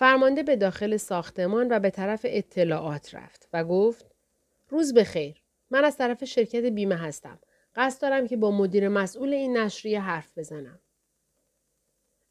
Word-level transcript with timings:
فرمانده 0.00 0.42
به 0.42 0.56
داخل 0.56 0.96
ساختمان 0.96 1.68
و 1.70 1.78
به 1.78 1.90
طرف 1.90 2.20
اطلاعات 2.24 3.14
رفت 3.14 3.48
و 3.52 3.64
گفت 3.64 4.06
روز 4.68 4.94
بخیر. 4.94 5.42
من 5.70 5.84
از 5.84 5.96
طرف 5.96 6.24
شرکت 6.24 6.64
بیمه 6.64 6.96
هستم. 6.96 7.38
قصد 7.74 8.02
دارم 8.02 8.26
که 8.26 8.36
با 8.36 8.50
مدیر 8.50 8.88
مسئول 8.88 9.32
این 9.32 9.56
نشریه 9.56 10.00
حرف 10.00 10.38
بزنم. 10.38 10.80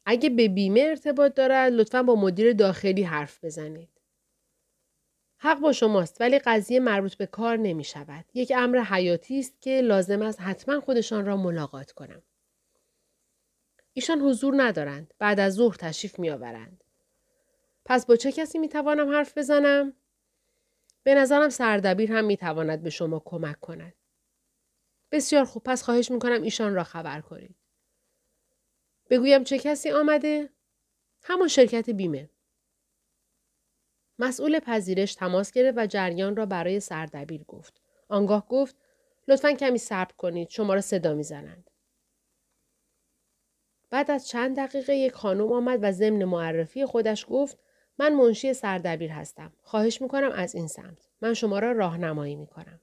اگه 0.06 0.30
به 0.30 0.48
بیمه 0.48 0.80
ارتباط 0.80 1.34
دارد 1.34 1.72
لطفا 1.72 2.02
با 2.02 2.14
مدیر 2.14 2.52
داخلی 2.52 3.02
حرف 3.02 3.44
بزنید. 3.44 4.00
حق 5.38 5.58
با 5.58 5.72
شماست 5.72 6.20
ولی 6.20 6.38
قضیه 6.38 6.80
مربوط 6.80 7.14
به 7.14 7.26
کار 7.26 7.56
نمی 7.56 7.84
شود. 7.84 8.24
یک 8.34 8.52
امر 8.56 8.78
حیاتی 8.78 9.38
است 9.38 9.60
که 9.60 9.80
لازم 9.80 10.22
است 10.22 10.40
حتما 10.40 10.80
خودشان 10.80 11.26
را 11.26 11.36
ملاقات 11.36 11.92
کنم. 11.92 12.22
ایشان 13.92 14.20
حضور 14.20 14.62
ندارند. 14.62 15.14
بعد 15.18 15.40
از 15.40 15.54
ظهر 15.54 15.74
تشریف 15.74 16.18
می 16.18 16.30
آورند. 16.30 16.84
پس 17.84 18.06
با 18.06 18.16
چه 18.16 18.32
کسی 18.32 18.58
می 18.58 18.68
توانم 18.68 19.08
حرف 19.08 19.38
بزنم؟ 19.38 19.92
به 21.02 21.14
نظرم 21.14 21.48
سردبیر 21.48 22.12
هم 22.12 22.24
می 22.24 22.36
تواند 22.36 22.82
به 22.82 22.90
شما 22.90 23.22
کمک 23.24 23.60
کند. 23.60 23.94
بسیار 25.12 25.44
خوب 25.44 25.62
پس 25.62 25.82
خواهش 25.82 26.10
می 26.10 26.18
کنم 26.18 26.42
ایشان 26.42 26.74
را 26.74 26.84
خبر 26.84 27.20
کنید. 27.20 27.56
بگویم 29.10 29.44
چه 29.44 29.58
کسی 29.58 29.90
آمده؟ 29.90 30.50
همان 31.22 31.48
شرکت 31.48 31.90
بیمه. 31.90 32.30
مسئول 34.18 34.58
پذیرش 34.58 35.14
تماس 35.14 35.52
گرفت 35.52 35.78
و 35.78 35.86
جریان 35.86 36.36
را 36.36 36.46
برای 36.46 36.80
سردبیر 36.80 37.44
گفت. 37.44 37.80
آنگاه 38.08 38.48
گفت 38.48 38.76
لطفا 39.28 39.52
کمی 39.52 39.78
صبر 39.78 40.12
کنید 40.12 40.48
شما 40.48 40.74
را 40.74 40.80
صدا 40.80 41.14
می‌زنند. 41.14 41.70
بعد 43.90 44.10
از 44.10 44.28
چند 44.28 44.56
دقیقه 44.56 44.94
یک 44.94 45.12
خانم 45.12 45.52
آمد 45.52 45.78
و 45.82 45.92
ضمن 45.92 46.24
معرفی 46.24 46.86
خودش 46.86 47.26
گفت 47.28 47.58
من 48.00 48.14
منشی 48.14 48.54
سردبیر 48.54 49.10
هستم. 49.10 49.52
خواهش 49.62 50.02
می‌کنم 50.02 50.30
از 50.34 50.54
این 50.54 50.66
سمت. 50.66 51.08
من 51.22 51.34
شما 51.34 51.58
را 51.58 51.72
راهنمایی 51.72 52.36
می‌کنم. 52.36 52.80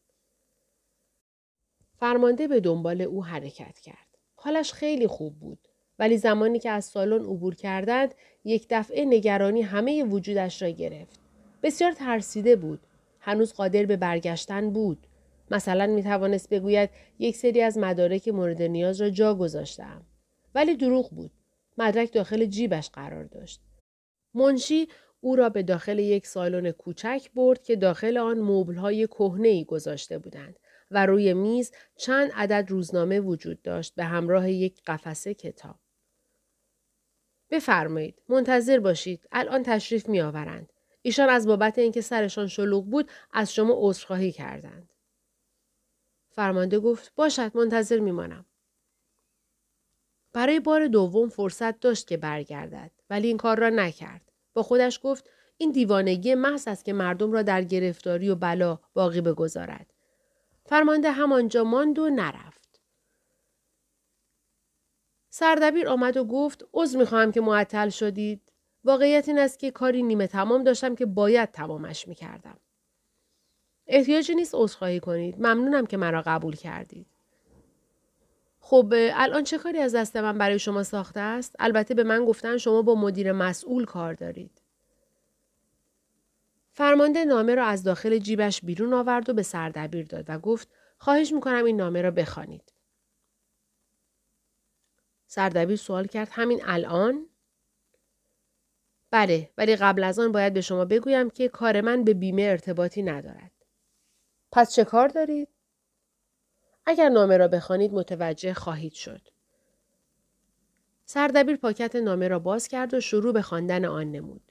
فرمانده 1.99 2.47
به 2.47 2.59
دنبال 2.59 3.01
او 3.01 3.25
حرکت 3.25 3.79
کرد. 3.79 4.17
حالش 4.35 4.73
خیلی 4.73 5.07
خوب 5.07 5.39
بود. 5.39 5.67
ولی 5.99 6.17
زمانی 6.17 6.59
که 6.59 6.69
از 6.69 6.85
سالن 6.85 7.25
عبور 7.25 7.55
کردند 7.55 8.15
یک 8.43 8.67
دفعه 8.69 9.05
نگرانی 9.05 9.61
همه 9.61 10.03
وجودش 10.03 10.61
را 10.61 10.69
گرفت. 10.69 11.19
بسیار 11.63 11.91
ترسیده 11.91 12.55
بود. 12.55 12.79
هنوز 13.19 13.53
قادر 13.53 13.85
به 13.85 13.97
برگشتن 13.97 14.69
بود. 14.69 15.07
مثلا 15.51 15.87
می 15.87 16.03
توانست 16.03 16.49
بگوید 16.49 16.89
یک 17.19 17.35
سری 17.35 17.61
از 17.61 17.77
مدارک 17.77 18.27
مورد 18.27 18.61
نیاز 18.61 19.01
را 19.01 19.09
جا 19.09 19.35
گذاشتم. 19.35 20.01
ولی 20.55 20.75
دروغ 20.75 21.09
بود. 21.09 21.31
مدرک 21.77 22.13
داخل 22.13 22.45
جیبش 22.45 22.89
قرار 22.89 23.23
داشت. 23.23 23.61
منشی 24.33 24.87
او 25.19 25.35
را 25.35 25.49
به 25.49 25.63
داخل 25.63 25.99
یک 25.99 26.27
سالن 26.27 26.71
کوچک 26.71 27.29
برد 27.35 27.63
که 27.63 27.75
داخل 27.75 28.17
آن 28.17 28.39
مبلهای 28.39 29.07
ای 29.43 29.65
گذاشته 29.65 30.17
بودند 30.17 30.59
و 30.91 31.05
روی 31.05 31.33
میز 31.33 31.71
چند 31.97 32.31
عدد 32.35 32.65
روزنامه 32.69 33.19
وجود 33.19 33.61
داشت 33.61 33.95
به 33.95 34.03
همراه 34.03 34.51
یک 34.51 34.81
قفسه 34.87 35.33
کتاب. 35.33 35.79
بفرمایید 37.49 38.21
منتظر 38.29 38.79
باشید 38.79 39.27
الان 39.31 39.63
تشریف 39.63 40.09
می 40.09 40.21
آورند. 40.21 40.73
ایشان 41.01 41.29
از 41.29 41.47
بابت 41.47 41.77
اینکه 41.77 42.01
سرشان 42.01 42.47
شلوغ 42.47 42.85
بود 42.85 43.11
از 43.33 43.53
شما 43.53 43.73
عذرخواهی 43.77 44.31
کردند. 44.31 44.93
فرمانده 46.29 46.79
گفت 46.79 47.11
باشد 47.15 47.51
منتظر 47.57 47.99
میمانم. 47.99 48.45
برای 50.33 50.59
بار 50.59 50.87
دوم 50.87 51.29
فرصت 51.29 51.79
داشت 51.79 52.07
که 52.07 52.17
برگردد 52.17 52.91
ولی 53.09 53.27
این 53.27 53.37
کار 53.37 53.59
را 53.59 53.69
نکرد. 53.69 54.26
با 54.57 54.63
خودش 54.63 54.99
گفت 55.03 55.29
این 55.57 55.71
دیوانگی 55.71 56.35
محض 56.35 56.67
است 56.67 56.85
که 56.85 56.93
مردم 56.93 57.31
را 57.31 57.41
در 57.41 57.63
گرفتاری 57.63 58.29
و 58.29 58.35
بلا 58.35 58.79
باقی 58.93 59.21
بگذارد. 59.21 59.93
فرمانده 60.65 61.11
همانجا 61.11 61.63
ماند 61.63 61.99
و 61.99 62.09
نرفت. 62.09 62.81
سردبیر 65.29 65.89
آمد 65.89 66.17
و 66.17 66.25
گفت 66.25 66.65
عذر 66.73 66.99
می‌خواهم 66.99 67.31
که 67.31 67.41
معطل 67.41 67.89
شدید. 67.89 68.51
واقعیت 68.83 69.27
این 69.27 69.39
است 69.39 69.59
که 69.59 69.71
کاری 69.71 70.03
نیمه 70.03 70.27
تمام 70.27 70.63
داشتم 70.63 70.95
که 70.95 71.05
باید 71.05 71.51
تمامش 71.51 72.07
می‌کردم. 72.07 72.57
احتیاجی 73.87 74.35
نیست 74.35 74.55
عذرخواهی 74.55 74.99
کنید. 74.99 75.35
ممنونم 75.35 75.85
که 75.85 75.97
مرا 75.97 76.23
قبول 76.25 76.55
کردید. 76.55 77.16
خب 78.69 78.93
الان 78.93 79.43
چه 79.43 79.57
کاری 79.57 79.79
از 79.79 79.95
دست 79.95 80.17
من 80.17 80.37
برای 80.37 80.59
شما 80.59 80.83
ساخته 80.83 81.19
است؟ 81.19 81.55
البته 81.59 81.93
به 81.93 82.03
من 82.03 82.25
گفتن 82.25 82.57
شما 82.57 82.81
با 82.81 82.95
مدیر 82.95 83.31
مسئول 83.31 83.85
کار 83.85 84.13
دارید. 84.13 84.61
فرمانده 86.71 87.25
نامه 87.25 87.55
را 87.55 87.65
از 87.65 87.83
داخل 87.83 88.17
جیبش 88.17 88.61
بیرون 88.61 88.93
آورد 88.93 89.29
و 89.29 89.33
به 89.33 89.43
سردبیر 89.43 90.05
داد 90.05 90.25
و 90.27 90.39
گفت 90.39 90.67
خواهش 90.97 91.33
می‌کنم 91.33 91.65
این 91.65 91.77
نامه 91.77 92.01
را 92.01 92.11
بخوانید. 92.11 92.73
سردبیر 95.27 95.75
سوال 95.75 96.07
کرد 96.07 96.29
همین 96.31 96.61
الان؟ 96.65 97.25
بله 99.11 99.49
ولی 99.57 99.75
قبل 99.75 100.03
از 100.03 100.19
آن 100.19 100.31
باید 100.31 100.53
به 100.53 100.61
شما 100.61 100.85
بگویم 100.85 101.29
که 101.29 101.49
کار 101.49 101.81
من 101.81 102.03
به 102.03 102.13
بیمه 102.13 102.41
ارتباطی 102.41 103.03
ندارد. 103.03 103.51
پس 104.51 104.75
چه 104.75 104.83
کار 104.83 105.07
دارید؟ 105.07 105.56
اگر 106.89 107.09
نامه 107.09 107.37
را 107.37 107.47
بخوانید 107.47 107.93
متوجه 107.93 108.53
خواهید 108.53 108.93
شد. 108.93 109.21
سردبیر 111.05 111.55
پاکت 111.55 111.95
نامه 111.95 112.27
را 112.27 112.39
باز 112.39 112.67
کرد 112.67 112.93
و 112.93 112.99
شروع 112.99 113.33
به 113.33 113.41
خواندن 113.41 113.85
آن 113.85 114.11
نمود. 114.11 114.41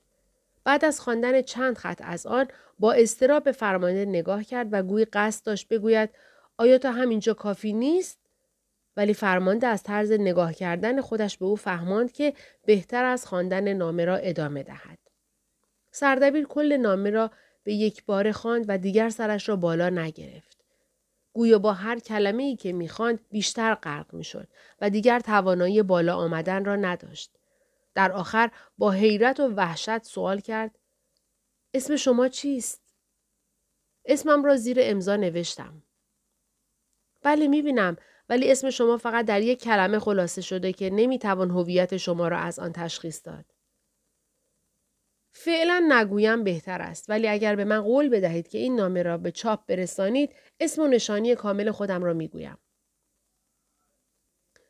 بعد 0.64 0.84
از 0.84 1.00
خواندن 1.00 1.42
چند 1.42 1.78
خط 1.78 2.00
از 2.04 2.26
آن 2.26 2.48
با 2.78 2.92
استراب 2.92 3.44
به 3.44 3.52
فرمانده 3.52 4.04
نگاه 4.04 4.44
کرد 4.44 4.68
و 4.72 4.82
گویی 4.82 5.04
قصد 5.04 5.46
داشت 5.46 5.68
بگوید 5.68 6.10
آیا 6.56 6.78
تا 6.78 6.92
همینجا 6.92 7.34
کافی 7.34 7.72
نیست؟ 7.72 8.18
ولی 8.96 9.14
فرمانده 9.14 9.66
از 9.66 9.82
طرز 9.82 10.12
نگاه 10.12 10.54
کردن 10.54 11.00
خودش 11.00 11.38
به 11.38 11.46
او 11.46 11.56
فهماند 11.56 12.12
که 12.12 12.32
بهتر 12.64 13.04
از 13.04 13.26
خواندن 13.26 13.72
نامه 13.72 14.04
را 14.04 14.16
ادامه 14.16 14.62
دهد. 14.62 14.98
سردبیر 15.90 16.44
کل 16.44 16.76
نامه 16.76 17.10
را 17.10 17.30
به 17.64 17.72
یک 17.74 18.04
بار 18.04 18.32
خواند 18.32 18.64
و 18.68 18.78
دیگر 18.78 19.08
سرش 19.08 19.48
را 19.48 19.56
بالا 19.56 19.90
نگرفت. 19.90 20.55
گویا 21.36 21.58
با 21.58 21.72
هر 21.72 21.98
کلمه 21.98 22.42
ای 22.42 22.56
که 22.56 22.72
می‌خواند 22.72 23.20
بیشتر 23.30 23.74
غرق 23.74 24.14
می‌شد 24.14 24.48
و 24.80 24.90
دیگر 24.90 25.20
توانایی 25.20 25.82
بالا 25.82 26.16
آمدن 26.16 26.64
را 26.64 26.76
نداشت. 26.76 27.38
در 27.94 28.12
آخر 28.12 28.50
با 28.78 28.90
حیرت 28.90 29.40
و 29.40 29.46
وحشت 29.46 30.04
سوال 30.04 30.40
کرد 30.40 30.78
اسم 31.74 31.96
شما 31.96 32.28
چیست؟ 32.28 32.82
اسمم 34.04 34.44
را 34.44 34.56
زیر 34.56 34.76
امضا 34.80 35.16
نوشتم. 35.16 35.82
بله 37.22 37.48
می‌بینم 37.48 37.96
ولی 38.28 38.52
اسم 38.52 38.70
شما 38.70 38.96
فقط 38.96 39.26
در 39.26 39.42
یک 39.42 39.62
کلمه 39.62 39.98
خلاصه 39.98 40.42
شده 40.42 40.72
که 40.72 40.90
نمی‌توان 40.90 41.50
هویت 41.50 41.96
شما 41.96 42.28
را 42.28 42.38
از 42.38 42.58
آن 42.58 42.72
تشخیص 42.72 43.26
داد. 43.26 43.55
فعلا 45.38 45.86
نگویم 45.88 46.44
بهتر 46.44 46.82
است 46.82 47.10
ولی 47.10 47.28
اگر 47.28 47.56
به 47.56 47.64
من 47.64 47.80
قول 47.80 48.08
بدهید 48.08 48.48
که 48.48 48.58
این 48.58 48.76
نامه 48.76 49.02
را 49.02 49.18
به 49.18 49.30
چاپ 49.30 49.66
برسانید 49.66 50.34
اسم 50.60 50.82
و 50.82 50.86
نشانی 50.86 51.34
کامل 51.34 51.70
خودم 51.70 52.04
را 52.04 52.12
می‌گویم. 52.12 52.58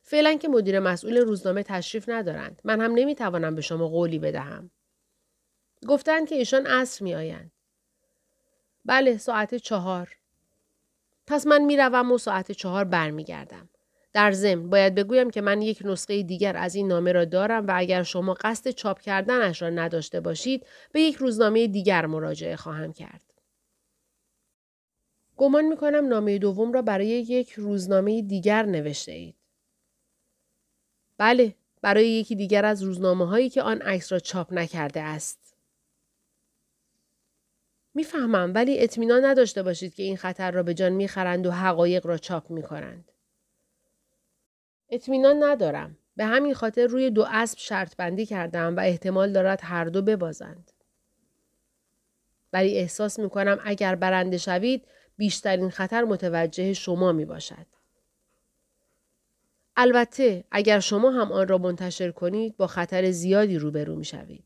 فعلا 0.02 0.34
که 0.34 0.48
مدیر 0.48 0.80
مسئول 0.80 1.16
روزنامه 1.16 1.62
تشریف 1.62 2.08
ندارند. 2.08 2.62
من 2.64 2.80
هم 2.80 2.92
نمی‌توانم 2.94 3.54
به 3.54 3.62
شما 3.62 3.88
قولی 3.88 4.18
بدهم. 4.18 4.70
گفتند 5.88 6.28
که 6.28 6.34
ایشان 6.34 6.66
عصر 6.66 7.04
می 7.04 7.14
آیند. 7.14 7.52
بله 8.84 9.18
ساعت 9.18 9.54
چهار. 9.54 10.16
پس 11.26 11.46
من 11.46 11.62
می‌روم 11.62 12.12
و 12.12 12.18
ساعت 12.18 12.52
چهار 12.52 12.84
برمیگردم. 12.84 13.68
در 14.16 14.32
ضمن 14.32 14.70
باید 14.70 14.94
بگویم 14.94 15.30
که 15.30 15.40
من 15.40 15.62
یک 15.62 15.82
نسخه 15.84 16.22
دیگر 16.22 16.56
از 16.56 16.74
این 16.74 16.88
نامه 16.88 17.12
را 17.12 17.24
دارم 17.24 17.66
و 17.66 17.72
اگر 17.74 18.02
شما 18.02 18.34
قصد 18.34 18.70
چاپ 18.70 19.00
کردنش 19.00 19.62
را 19.62 19.70
نداشته 19.70 20.20
باشید 20.20 20.66
به 20.92 21.00
یک 21.00 21.16
روزنامه 21.16 21.66
دیگر 21.66 22.06
مراجعه 22.06 22.56
خواهم 22.56 22.92
کرد. 22.92 23.20
گمان 25.36 25.64
می 25.64 25.76
کنم 25.76 26.08
نامه 26.08 26.38
دوم 26.38 26.72
را 26.72 26.82
برای 26.82 27.06
یک 27.06 27.52
روزنامه 27.52 28.22
دیگر 28.22 28.66
نوشته 28.66 29.12
اید. 29.12 29.36
بله، 31.18 31.54
برای 31.82 32.08
یکی 32.08 32.36
دیگر 32.36 32.64
از 32.64 32.82
روزنامه 32.82 33.26
هایی 33.26 33.50
که 33.50 33.62
آن 33.62 33.82
عکس 33.82 34.12
را 34.12 34.18
چاپ 34.18 34.52
نکرده 34.52 35.00
است. 35.00 35.56
می‌فهمم 37.94 38.52
ولی 38.54 38.80
اطمینان 38.80 39.24
نداشته 39.24 39.62
باشید 39.62 39.94
که 39.94 40.02
این 40.02 40.16
خطر 40.16 40.50
را 40.50 40.62
به 40.62 40.74
جان 40.74 40.92
می‌خرند 40.92 41.46
و 41.46 41.50
حقایق 41.50 42.06
را 42.06 42.18
چاپ 42.18 42.50
می‌کنند. 42.50 43.12
اطمینان 44.90 45.44
ندارم. 45.44 45.96
به 46.16 46.24
همین 46.24 46.54
خاطر 46.54 46.86
روی 46.86 47.10
دو 47.10 47.26
اسب 47.28 47.58
شرط 47.58 47.96
بندی 47.96 48.26
کردم 48.26 48.76
و 48.76 48.80
احتمال 48.80 49.32
دارد 49.32 49.60
هر 49.62 49.84
دو 49.84 50.02
ببازند. 50.02 50.72
ولی 52.52 52.78
احساس 52.78 53.18
می 53.18 53.30
کنم 53.30 53.58
اگر 53.64 53.94
برنده 53.94 54.38
شوید 54.38 54.86
بیشترین 55.16 55.70
خطر 55.70 56.04
متوجه 56.04 56.72
شما 56.72 57.12
می 57.12 57.24
باشد. 57.24 57.66
البته 59.76 60.44
اگر 60.50 60.80
شما 60.80 61.10
هم 61.10 61.32
آن 61.32 61.48
را 61.48 61.58
منتشر 61.58 62.10
کنید 62.10 62.56
با 62.56 62.66
خطر 62.66 63.10
زیادی 63.10 63.58
روبرو 63.58 63.96
می 63.96 64.04
شوید. 64.04 64.44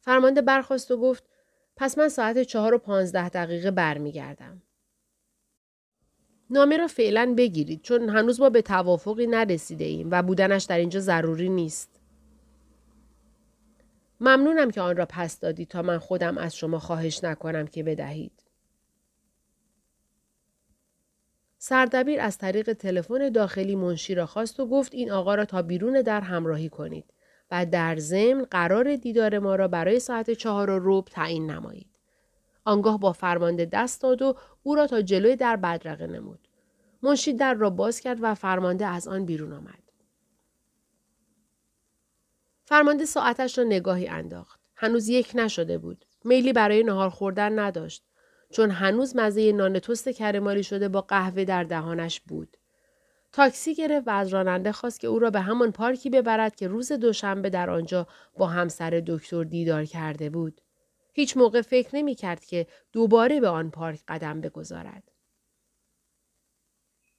فرمانده 0.00 0.42
برخواست 0.42 0.90
و 0.90 0.96
گفت 0.96 1.24
پس 1.76 1.98
من 1.98 2.08
ساعت 2.08 2.42
چهار 2.42 2.74
و 2.74 2.78
پانزده 2.78 3.28
دقیقه 3.28 3.70
برمیگردم. 3.70 4.62
نامه 6.54 6.76
را 6.76 6.86
فعلا 6.86 7.34
بگیرید 7.38 7.82
چون 7.82 8.08
هنوز 8.08 8.40
ما 8.40 8.50
به 8.50 8.62
توافقی 8.62 9.26
نرسیده 9.26 9.84
ایم 9.84 10.08
و 10.10 10.22
بودنش 10.22 10.64
در 10.64 10.78
اینجا 10.78 11.00
ضروری 11.00 11.48
نیست. 11.48 12.00
ممنونم 14.20 14.70
که 14.70 14.80
آن 14.80 14.96
را 14.96 15.06
پس 15.08 15.40
دادید 15.40 15.68
تا 15.68 15.82
من 15.82 15.98
خودم 15.98 16.38
از 16.38 16.56
شما 16.56 16.78
خواهش 16.78 17.24
نکنم 17.24 17.66
که 17.66 17.82
بدهید. 17.82 18.32
سردبیر 21.58 22.20
از 22.20 22.38
طریق 22.38 22.72
تلفن 22.72 23.28
داخلی 23.28 23.76
منشی 23.76 24.14
را 24.14 24.26
خواست 24.26 24.60
و 24.60 24.66
گفت 24.66 24.94
این 24.94 25.10
آقا 25.10 25.34
را 25.34 25.44
تا 25.44 25.62
بیرون 25.62 26.02
در 26.02 26.20
همراهی 26.20 26.68
کنید 26.68 27.04
و 27.50 27.66
در 27.66 27.96
ضمن 27.96 28.44
قرار 28.44 28.96
دیدار 28.96 29.38
ما 29.38 29.54
را 29.54 29.68
برای 29.68 30.00
ساعت 30.00 30.30
چهار 30.30 30.70
و 30.70 30.78
روب 30.78 31.04
تعیین 31.04 31.50
نمایید. 31.50 31.98
آنگاه 32.64 33.00
با 33.00 33.12
فرمانده 33.12 33.64
دست 33.64 34.02
داد 34.02 34.22
و 34.22 34.36
او 34.62 34.74
را 34.74 34.86
تا 34.86 35.02
جلوی 35.02 35.36
در 35.36 35.56
بدرقه 35.56 36.06
نمود. 36.06 36.43
منشی 37.04 37.32
در 37.32 37.54
را 37.54 37.70
باز 37.70 38.00
کرد 38.00 38.18
و 38.20 38.34
فرمانده 38.34 38.86
از 38.86 39.08
آن 39.08 39.24
بیرون 39.24 39.52
آمد. 39.52 39.82
فرمانده 42.64 43.04
ساعتش 43.04 43.58
را 43.58 43.64
نگاهی 43.64 44.08
انداخت. 44.08 44.60
هنوز 44.76 45.08
یک 45.08 45.32
نشده 45.34 45.78
بود. 45.78 46.04
میلی 46.24 46.52
برای 46.52 46.82
نهار 46.82 47.10
خوردن 47.10 47.58
نداشت. 47.58 48.04
چون 48.50 48.70
هنوز 48.70 49.16
مزه 49.16 49.52
نان 49.52 49.78
توست 49.78 50.08
کرمالی 50.08 50.62
شده 50.62 50.88
با 50.88 51.00
قهوه 51.00 51.44
در 51.44 51.64
دهانش 51.64 52.20
بود. 52.20 52.56
تاکسی 53.32 53.74
گرفت 53.74 54.08
و 54.08 54.10
از 54.10 54.28
راننده 54.28 54.72
خواست 54.72 55.00
که 55.00 55.06
او 55.06 55.18
را 55.18 55.30
به 55.30 55.40
همان 55.40 55.72
پارکی 55.72 56.10
ببرد 56.10 56.56
که 56.56 56.68
روز 56.68 56.92
دوشنبه 56.92 57.50
در 57.50 57.70
آنجا 57.70 58.06
با 58.36 58.46
همسر 58.46 59.02
دکتر 59.06 59.44
دیدار 59.44 59.84
کرده 59.84 60.30
بود. 60.30 60.60
هیچ 61.12 61.36
موقع 61.36 61.62
فکر 61.62 61.96
نمی 61.96 62.14
کرد 62.14 62.44
که 62.44 62.66
دوباره 62.92 63.40
به 63.40 63.48
آن 63.48 63.70
پارک 63.70 64.00
قدم 64.08 64.40
بگذارد. 64.40 65.13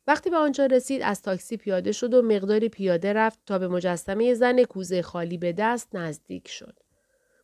وقتی 0.07 0.29
به 0.29 0.37
آنجا 0.37 0.65
رسید 0.65 1.01
از 1.01 1.21
تاکسی 1.21 1.57
پیاده 1.57 1.91
شد 1.91 2.13
و 2.13 2.21
مقداری 2.21 2.69
پیاده 2.69 3.13
رفت 3.13 3.39
تا 3.45 3.59
به 3.59 3.67
مجسمه 3.67 4.33
زن 4.33 4.63
کوزه 4.63 5.01
خالی 5.01 5.37
به 5.37 5.53
دست 5.53 5.95
نزدیک 5.95 6.47
شد. 6.47 6.79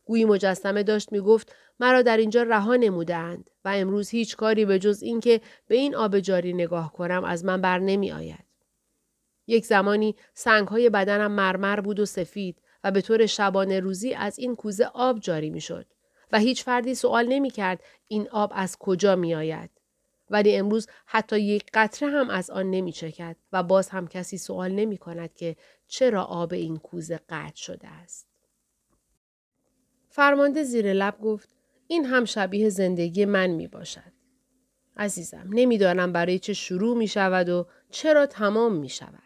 گویی 0.04 0.24
مجسمه 0.24 0.82
داشت 0.82 1.12
می 1.12 1.20
گفت 1.20 1.54
مرا 1.80 2.02
در 2.02 2.16
اینجا 2.16 2.42
رها 2.42 2.76
نمودند 2.76 3.50
و 3.64 3.68
امروز 3.68 4.08
هیچ 4.08 4.36
کاری 4.36 4.64
به 4.64 4.78
جز 4.78 5.02
اینکه 5.02 5.40
به 5.66 5.74
این 5.74 5.94
آب 5.94 6.20
جاری 6.20 6.52
نگاه 6.52 6.92
کنم 6.92 7.24
از 7.24 7.44
من 7.44 7.60
بر 7.60 7.78
نمی 7.78 8.12
آید. 8.12 8.44
یک 9.46 9.66
زمانی 9.66 10.16
سنگهای 10.34 10.90
بدنم 10.90 11.32
مرمر 11.32 11.80
بود 11.80 12.00
و 12.00 12.04
سفید 12.04 12.62
و 12.84 12.90
به 12.90 13.00
طور 13.00 13.26
شبانه 13.26 13.80
روزی 13.80 14.14
از 14.14 14.38
این 14.38 14.56
کوزه 14.56 14.84
آب 14.84 15.18
جاری 15.20 15.50
می 15.50 15.60
شد 15.60 15.86
و 16.32 16.38
هیچ 16.38 16.64
فردی 16.64 16.94
سوال 16.94 17.26
نمی 17.26 17.50
کرد 17.50 17.82
این 18.08 18.28
آب 18.30 18.52
از 18.54 18.76
کجا 18.78 19.16
می 19.16 19.34
آید. 19.34 19.70
ولی 20.32 20.56
امروز 20.56 20.86
حتی 21.06 21.40
یک 21.40 21.70
قطره 21.74 22.08
هم 22.08 22.30
از 22.30 22.50
آن 22.50 22.70
نمی 22.70 22.92
چکد 22.92 23.36
و 23.52 23.62
باز 23.62 23.88
هم 23.88 24.08
کسی 24.08 24.38
سوال 24.38 24.72
نمی 24.72 24.96
کند 24.96 25.34
که 25.34 25.56
چرا 25.88 26.24
آب 26.24 26.52
این 26.52 26.76
کوزه 26.76 27.20
قطع 27.28 27.56
شده 27.56 27.88
است. 27.88 28.26
فرمانده 30.08 30.62
زیر 30.62 30.92
لب 30.92 31.20
گفت 31.20 31.48
این 31.86 32.04
هم 32.04 32.24
شبیه 32.24 32.68
زندگی 32.68 33.24
من 33.24 33.46
می 33.46 33.68
باشد. 33.68 34.12
عزیزم 34.96 35.48
نمی‌دانم 35.50 36.12
برای 36.12 36.38
چه 36.38 36.52
شروع 36.52 36.96
می 36.96 37.08
شود 37.08 37.48
و 37.48 37.66
چرا 37.90 38.26
تمام 38.26 38.76
می 38.76 38.88
شود. 38.88 39.22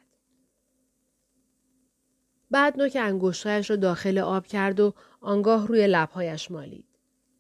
بعد 2.50 2.79
نوک 2.79 2.97
انگشتهایش 3.00 3.70
را 3.70 3.76
داخل 3.76 4.19
آب 4.19 4.47
کرد 4.47 4.81
و 4.81 4.94
آنگاه 5.20 5.67
روی 5.67 5.87
لبهایش 5.87 6.50
مالید. 6.50 6.87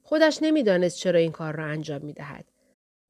خودش 0.02 0.38
نمی‌دانست 0.42 0.98
چرا 0.98 1.18
این 1.18 1.32
کار 1.32 1.56
را 1.56 1.64
انجام 1.64 2.02
می 2.02 2.12
دهد. 2.12 2.44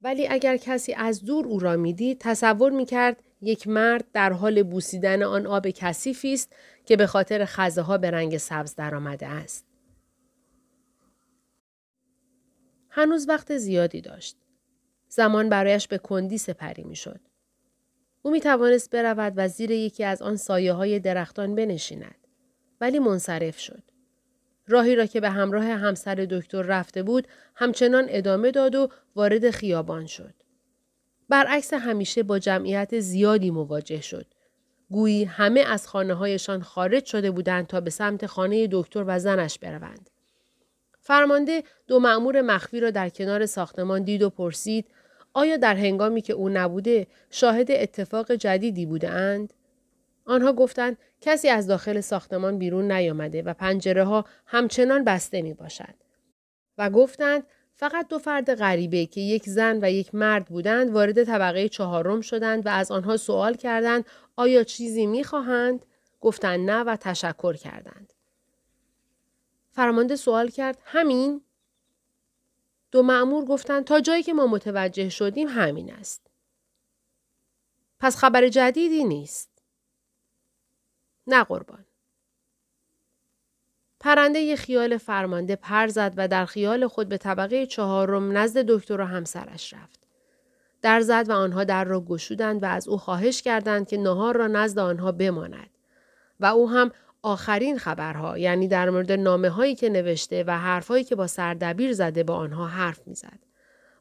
ولی 0.02 0.28
اگر 0.28 0.56
کسی 0.56 0.94
از 0.94 1.25
دور 1.25 1.46
او 1.46 1.58
را 1.58 1.76
می‌دید 1.76 2.19
تصور 2.20 2.72
می 2.72 2.84
کرد 2.84 3.22
یک 3.40 3.69
مرد 3.69 4.04
در 4.12 4.32
حال 4.32 4.62
بوسیدن 4.62 5.22
آن 5.22 5.46
آب 5.46 5.69
کثیفی 5.69 6.32
است 6.32 6.52
که 6.84 6.96
به 6.96 7.06
خاطر 7.06 7.44
خزه 7.44 7.82
ها 7.82 7.98
به 7.98 8.10
رنگ 8.10 8.37
سبز 8.37 8.75
درآمده 8.75 9.26
است. 9.26 9.66
هنوز 12.90 13.28
وقت 13.28 13.56
زیادی 13.56 14.00
داشت. 14.00 14.37
زمان 15.08 15.48
برایش 15.48 15.88
به 15.88 15.98
کندی 15.98 16.38
سپری 16.38 16.84
می 16.84 16.96
شد. 16.96 17.20
او 18.22 18.31
می 18.31 18.40
توانست 18.40 18.90
برود 18.90 19.32
و 19.37 19.48
زیر 19.48 19.70
یکی 19.70 20.04
از 20.04 20.22
آن 20.22 20.37
سایه 20.37 20.72
های 20.72 21.00
درختان 21.00 21.54
بنشیند. 21.54 22.26
ولی 22.81 22.98
منصرف 22.98 23.58
شد. 23.58 23.82
راهی 24.69 24.97
را 24.97 25.07
که 25.07 25.21
به 25.21 25.31
همراه 25.31 25.65
همسر 25.65 26.15
دکتر 26.15 26.63
رفته 26.63 27.03
بود 27.03 27.29
همچنان 27.55 28.07
ادامه 28.09 28.51
داد 28.51 28.75
و 28.75 28.89
وارد 29.17 29.51
خیابان 29.51 30.07
شد. 30.07 30.35
برعکس 31.29 31.75
همیشه 31.75 32.23
با 32.23 32.39
جمعیت 32.39 33.01
زیادی 33.01 33.51
مواجه 33.51 34.01
شد. 34.01 34.27
گویی 34.91 35.25
همه 35.25 35.61
از 35.61 35.89
خانه 35.89 36.15
هایشان 36.15 36.63
خارج 36.63 37.05
شده 37.05 37.31
بودند 37.31 37.67
تا 37.67 37.81
به 37.81 37.91
سمت 37.91 38.27
خانه 38.27 38.69
دکتر 38.73 39.05
و 39.07 39.19
زنش 39.19 39.59
بروند. 39.59 40.11
فرمانده 41.01 41.63
دو 41.87 42.01
معمور 42.01 42.43
مخفی 42.43 42.81
را 42.81 42.91
در 42.91 43.09
کنار 43.09 43.47
ساختمان 43.47 44.03
دید 44.03 44.23
و 44.23 44.31
پرسید 44.31 44.87
آیا 45.35 45.57
در 45.57 45.75
هنگامی 45.75 46.23
که 46.23 46.33
او 46.33 46.49
نبوده 46.49 47.07
شاهد 47.31 47.71
اتفاق 47.71 48.33
جدیدی 48.33 48.87
بوده 48.87 49.11
اند؟ 49.11 49.53
آنها 50.26 50.52
گفتند 50.52 50.99
کسی 51.20 51.49
از 51.49 51.67
داخل 51.67 52.00
ساختمان 52.00 52.58
بیرون 52.58 52.93
نیامده 52.93 53.43
و 53.43 53.55
پنجره 53.55 54.05
ها 54.05 54.25
همچنان 54.46 55.05
بسته 55.05 55.43
می 55.43 55.55
باشد. 55.55 55.94
و 56.78 56.90
گفتند 56.90 57.46
فقط 57.75 58.08
دو 58.08 58.19
فرد 58.19 58.55
غریبه 58.55 59.06
که 59.06 59.20
یک 59.20 59.49
زن 59.49 59.78
و 59.82 59.90
یک 59.90 60.14
مرد 60.14 60.46
بودند 60.46 60.90
وارد 60.90 61.25
طبقه 61.25 61.69
چهارم 61.69 62.20
شدند 62.20 62.67
و 62.67 62.69
از 62.69 62.90
آنها 62.90 63.17
سوال 63.17 63.55
کردند 63.55 64.05
آیا 64.37 64.64
چیزی 64.64 65.06
می 65.06 65.25
خواهند؟ 65.25 65.87
گفتند 66.20 66.70
نه 66.70 66.81
و 66.81 66.96
تشکر 66.96 67.56
کردند. 67.56 68.12
فرمانده 69.70 70.17
سوال 70.17 70.49
کرد 70.49 70.79
همین؟ 70.84 71.40
دو 72.90 73.02
معمور 73.02 73.44
گفتند 73.44 73.84
تا 73.84 74.00
جایی 74.00 74.22
که 74.22 74.32
ما 74.32 74.46
متوجه 74.46 75.08
شدیم 75.08 75.49
همین 75.49 75.93
است. 75.93 76.31
پس 77.99 78.17
خبر 78.17 78.49
جدیدی 78.49 79.05
نیست. 79.05 79.56
نه 81.26 81.44
قربان. 81.44 81.84
پرنده 84.00 84.38
یه 84.38 84.56
خیال 84.56 84.96
فرمانده 84.96 85.56
پر 85.56 85.89
زد 85.89 86.15
و 86.17 86.29
در 86.29 86.46
خیال 86.46 86.86
خود 86.86 87.08
به 87.08 87.19
طبقه 87.19 87.67
چهارم 87.67 88.39
نزد 88.39 88.60
دکتر 88.60 89.01
و 89.01 89.05
همسرش 89.05 89.74
رفت. 89.74 90.01
در 90.82 91.01
زد 91.01 91.24
و 91.29 91.32
آنها 91.32 91.65
در 91.65 91.84
را 91.84 92.01
گشودند 92.01 92.62
و 92.62 92.67
از 92.67 92.89
او 92.89 92.98
خواهش 92.98 93.43
کردند 93.43 93.89
که 93.89 93.96
نهار 93.96 94.36
را 94.36 94.46
نزد 94.46 94.79
آنها 94.79 95.12
بماند. 95.12 95.70
و 96.41 96.46
او 96.46 96.70
هم 96.70 96.91
آخرین 97.22 97.79
خبرها 97.79 98.39
یعنی 98.39 98.69
در 98.69 98.91
مورد 98.91 99.12
نامه 99.12 99.48
هایی 99.48 99.74
که 99.74 99.89
نوشته 99.89 100.44
و 100.46 100.58
حرفهایی 100.58 101.05
که 101.05 101.17
با 101.17 101.27
سردبیر 101.27 101.93
زده 101.93 102.22
با 102.22 102.34
آنها 102.34 102.67
حرف 102.67 103.06
می‌زد. 103.06 103.39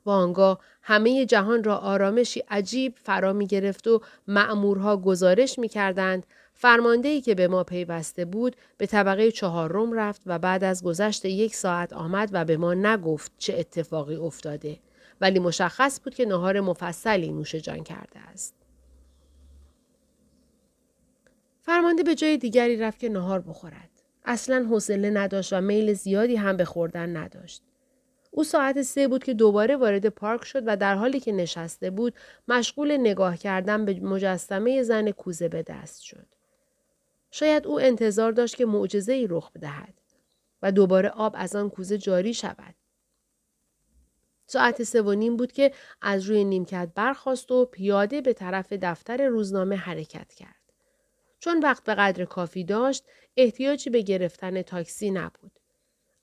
و 0.05 0.09
آنگاه 0.09 0.59
همه 0.81 1.25
جهان 1.25 1.63
را 1.63 1.77
آرامشی 1.77 2.43
عجیب 2.49 2.95
فرا 3.03 3.33
می 3.33 3.47
گرفت 3.47 3.87
و 3.87 4.01
معمورها 4.27 4.97
گزارش 4.97 5.59
می 5.59 5.67
کردند 5.67 6.25
فرماندهی 6.57 7.21
که 7.21 7.35
به 7.35 7.47
ما 7.47 7.63
پیوسته 7.63 8.25
بود 8.25 8.55
به 8.77 8.85
طبقه 8.85 9.31
چهارم 9.31 9.93
رفت 9.93 10.21
و 10.25 10.39
بعد 10.39 10.63
از 10.63 10.83
گذشت 10.83 11.25
یک 11.25 11.55
ساعت 11.55 11.93
آمد 11.93 12.29
و 12.33 12.45
به 12.45 12.57
ما 12.57 12.73
نگفت 12.73 13.31
چه 13.37 13.53
اتفاقی 13.59 14.15
افتاده 14.15 14.79
ولی 15.21 15.39
مشخص 15.39 15.99
بود 16.03 16.15
که 16.15 16.25
نهار 16.25 16.61
مفصلی 16.61 17.31
نوش 17.31 17.55
جان 17.55 17.83
کرده 17.83 18.19
است. 18.19 18.55
فرمانده 21.61 22.03
به 22.03 22.15
جای 22.15 22.37
دیگری 22.37 22.77
رفت 22.77 22.99
که 22.99 23.09
نهار 23.09 23.41
بخورد. 23.41 23.89
اصلا 24.25 24.65
حوصله 24.69 25.09
نداشت 25.09 25.53
و 25.53 25.61
میل 25.61 25.93
زیادی 25.93 26.35
هم 26.35 26.57
به 26.57 26.65
خوردن 26.65 27.17
نداشت. 27.17 27.63
او 28.31 28.43
ساعت 28.43 28.81
سه 28.81 29.07
بود 29.07 29.23
که 29.23 29.33
دوباره 29.33 29.75
وارد 29.75 30.09
پارک 30.09 30.45
شد 30.45 30.63
و 30.65 30.77
در 30.77 30.95
حالی 30.95 31.19
که 31.19 31.31
نشسته 31.31 31.89
بود 31.89 32.13
مشغول 32.47 32.97
نگاه 32.97 33.37
کردن 33.37 33.85
به 33.85 33.99
مجسمه 33.99 34.83
زن 34.83 35.11
کوزه 35.11 35.49
به 35.49 35.63
دست 35.63 36.01
شد. 36.01 36.34
شاید 37.35 37.67
او 37.67 37.79
انتظار 37.79 38.31
داشت 38.31 38.55
که 38.55 38.65
معجزه 38.65 39.13
ای 39.13 39.27
رخ 39.27 39.51
بدهد 39.51 39.93
و 40.61 40.71
دوباره 40.71 41.09
آب 41.09 41.35
از 41.37 41.55
آن 41.55 41.69
کوزه 41.69 41.97
جاری 41.97 42.33
شود. 42.33 42.75
ساعت 44.45 44.83
سه 44.83 45.01
و 45.01 45.13
نیم 45.13 45.37
بود 45.37 45.51
که 45.51 45.71
از 46.01 46.23
روی 46.23 46.43
نیمکت 46.43 46.89
برخاست 46.95 47.51
و 47.51 47.65
پیاده 47.65 48.21
به 48.21 48.33
طرف 48.33 48.73
دفتر 48.73 49.27
روزنامه 49.27 49.75
حرکت 49.75 50.33
کرد. 50.33 50.73
چون 51.39 51.59
وقت 51.59 51.83
به 51.83 51.95
قدر 51.95 52.25
کافی 52.25 52.63
داشت 52.63 53.03
احتیاجی 53.37 53.89
به 53.89 54.01
گرفتن 54.01 54.61
تاکسی 54.61 55.11
نبود. 55.11 55.59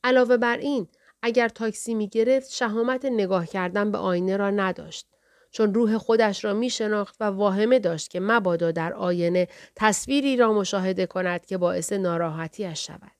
علاوه 0.05 0.37
بر 0.37 0.57
این 0.57 0.89
اگر 1.23 1.49
تاکسی 1.49 1.95
می 1.95 2.09
گرفت 2.09 2.51
شهامت 2.51 3.05
نگاه 3.05 3.47
کردن 3.47 3.93
به 3.93 3.99
آینه 3.99 4.37
را 4.37 4.51
نداشت. 4.51 5.07
چون 5.53 5.75
روح 5.75 5.99
خودش 5.99 6.45
را 6.45 6.55
می 6.55 6.71
شناخت 6.71 7.17
و 7.21 7.25
واهمه 7.25 7.79
داشت 7.79 8.11
که 8.11 8.21
مبادا 8.21 8.71
در 8.71 8.93
آینه 8.93 9.49
تصویری 9.77 10.37
را 10.37 10.53
مشاهده 10.53 11.07
کند 11.07 11.47
که 11.47 11.59
باعث 11.59 11.93
ناراحتیش 11.93 12.87
شود. 12.87 13.13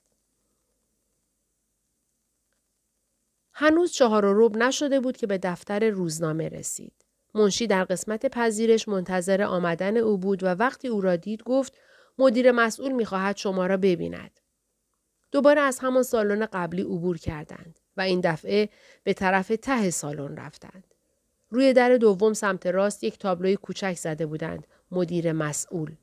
هنوز 3.53 3.91
چهار 3.91 4.25
و 4.25 4.45
رب 4.45 4.57
نشده 4.57 4.99
بود 4.99 5.17
که 5.17 5.27
به 5.27 5.37
دفتر 5.37 5.89
روزنامه 5.89 6.49
رسید. 6.49 6.93
منشی 7.33 7.67
در 7.67 7.83
قسمت 7.83 8.25
پذیرش 8.25 8.87
منتظر 8.87 9.41
آمدن 9.41 9.97
او 9.97 10.17
بود 10.17 10.43
و 10.43 10.47
وقتی 10.47 10.87
او 10.87 11.01
را 11.01 11.15
دید 11.15 11.43
گفت 11.43 11.77
مدیر 12.17 12.51
مسئول 12.51 12.91
می‌خواهد 12.91 13.37
شما 13.37 13.65
را 13.65 13.77
ببیند. 13.77 14.39
دوباره 15.31 15.61
از 15.61 15.79
همان 15.79 16.03
سالن 16.03 16.45
قبلی 16.45 16.81
عبور 16.81 17.17
کردند 17.17 17.79
و 17.97 18.01
این 18.01 18.21
دفعه 18.23 18.69
به 19.03 19.13
طرف 19.13 19.47
ته 19.61 19.89
سالن 19.89 20.37
رفتند. 20.37 20.92
روی 21.53 21.73
در 21.73 21.97
دوم 21.97 22.33
سمت 22.33 22.67
راست 22.67 23.03
یک 23.03 23.17
تابلوی 23.17 23.55
کوچک 23.55 23.93
زده 23.93 24.25
بودند. 24.25 24.67
مدیر 24.91 25.31
مسئول. 25.31 25.95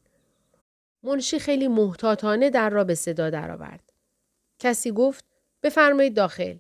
منشی 1.02 1.38
خیلی 1.38 1.68
محتاطانه 1.68 2.50
در 2.50 2.70
را 2.70 2.84
به 2.84 2.94
صدا 2.94 3.30
درآورد. 3.30 3.92
کسی 4.58 4.92
گفت 4.92 5.24
بفرمایید 5.62 6.16
داخل. 6.16 6.56